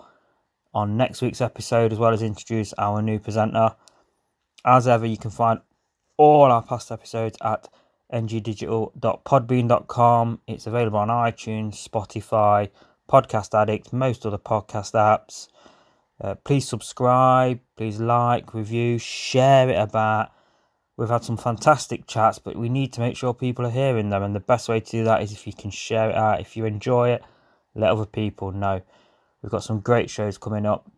[0.74, 3.74] on next week's episode, as well as introduce our new presenter.
[4.64, 5.60] As ever, you can find
[6.16, 7.68] all our past episodes at
[8.12, 10.40] ngdigital.podbean.com.
[10.46, 12.70] It's available on iTunes, Spotify,
[13.08, 15.48] Podcast Addict, most other podcast apps.
[16.20, 20.30] Uh, please subscribe, please like, review, share it about.
[20.96, 24.22] We've had some fantastic chats, but we need to make sure people are hearing them.
[24.22, 26.40] And the best way to do that is if you can share it out.
[26.40, 27.22] If you enjoy it,
[27.74, 28.80] let other people know.
[29.42, 30.90] We've got some great shows coming up,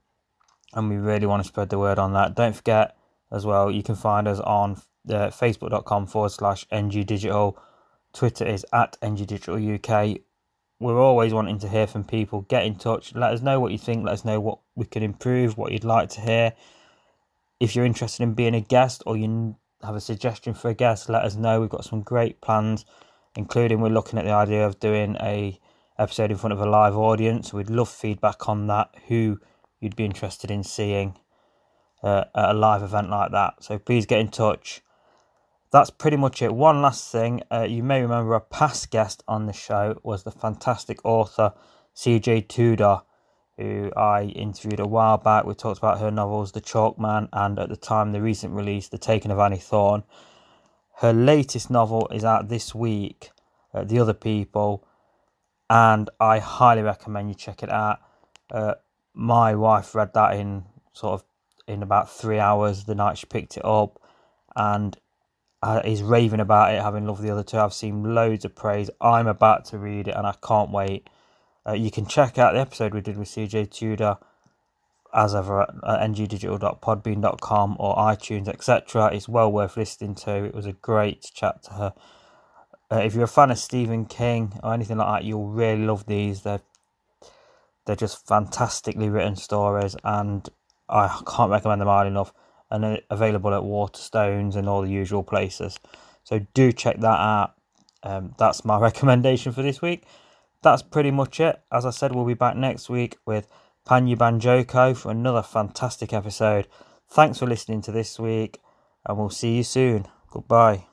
[0.73, 2.37] and we really want to spread the word on that.
[2.37, 2.97] Don't forget
[3.31, 7.55] as well, you can find us on uh, facebook.com forward slash ngdigital.
[8.13, 10.23] Twitter is at ngdigitaluk.
[10.81, 12.43] We're always wanting to hear from people.
[12.43, 13.15] Get in touch.
[13.15, 14.05] Let us know what you think.
[14.05, 16.53] Let us know what we can improve, what you'd like to hear.
[17.59, 21.09] If you're interested in being a guest or you have a suggestion for a guest,
[21.09, 21.61] let us know.
[21.61, 22.85] We've got some great plans,
[23.37, 25.59] including we're looking at the idea of doing a
[25.99, 27.53] episode in front of a live audience.
[27.53, 28.95] We'd love feedback on that.
[29.09, 29.41] Who
[29.81, 31.19] you'd be interested in seeing
[32.03, 33.63] uh, at a live event like that.
[33.63, 34.83] So please get in touch.
[35.71, 36.55] That's pretty much it.
[36.55, 40.31] One last thing, uh, you may remember a past guest on the show was the
[40.31, 41.53] fantastic author
[41.95, 43.03] CJ Tudor,
[43.59, 45.45] who I interviewed a while back.
[45.45, 48.89] We talked about her novels, The Chalk Man, and at the time, the recent release,
[48.89, 50.05] The Taking of Annie Thorne.
[50.99, 53.31] Her latest novel is out this week,
[53.75, 54.87] uh, The Other People,
[55.69, 57.99] and I highly recommend you check it out.
[58.51, 58.75] Uh,
[59.13, 61.25] my wife read that in sort of
[61.67, 64.01] in about three hours the night she picked it up,
[64.57, 64.97] and
[65.63, 67.59] uh, is raving about it, having loved the other two.
[67.59, 68.89] I've seen loads of praise.
[69.01, 71.09] I'm about to read it, and I can't wait.
[71.69, 74.17] Uh, you can check out the episode we did with CJ Tudor
[75.13, 79.11] as ever at ngdigital.podbean.com or iTunes, etc.
[79.13, 80.45] It's well worth listening to.
[80.45, 81.95] It was a great chat to her.
[82.91, 86.07] Uh, if you're a fan of Stephen King or anything like that, you'll really love
[86.07, 86.43] these.
[86.43, 86.61] They're
[87.85, 90.49] they're just fantastically written stories, and
[90.89, 92.33] I can't recommend them highly enough.
[92.71, 95.79] And they're available at Waterstones and all the usual places.
[96.23, 97.55] So do check that out.
[98.03, 100.05] Um, that's my recommendation for this week.
[100.63, 101.61] That's pretty much it.
[101.73, 103.49] As I said, we'll be back next week with
[103.87, 106.67] Panya Banjoko for another fantastic episode.
[107.11, 108.61] Thanks for listening to this week,
[109.07, 110.07] and we'll see you soon.
[110.31, 110.87] Goodbye.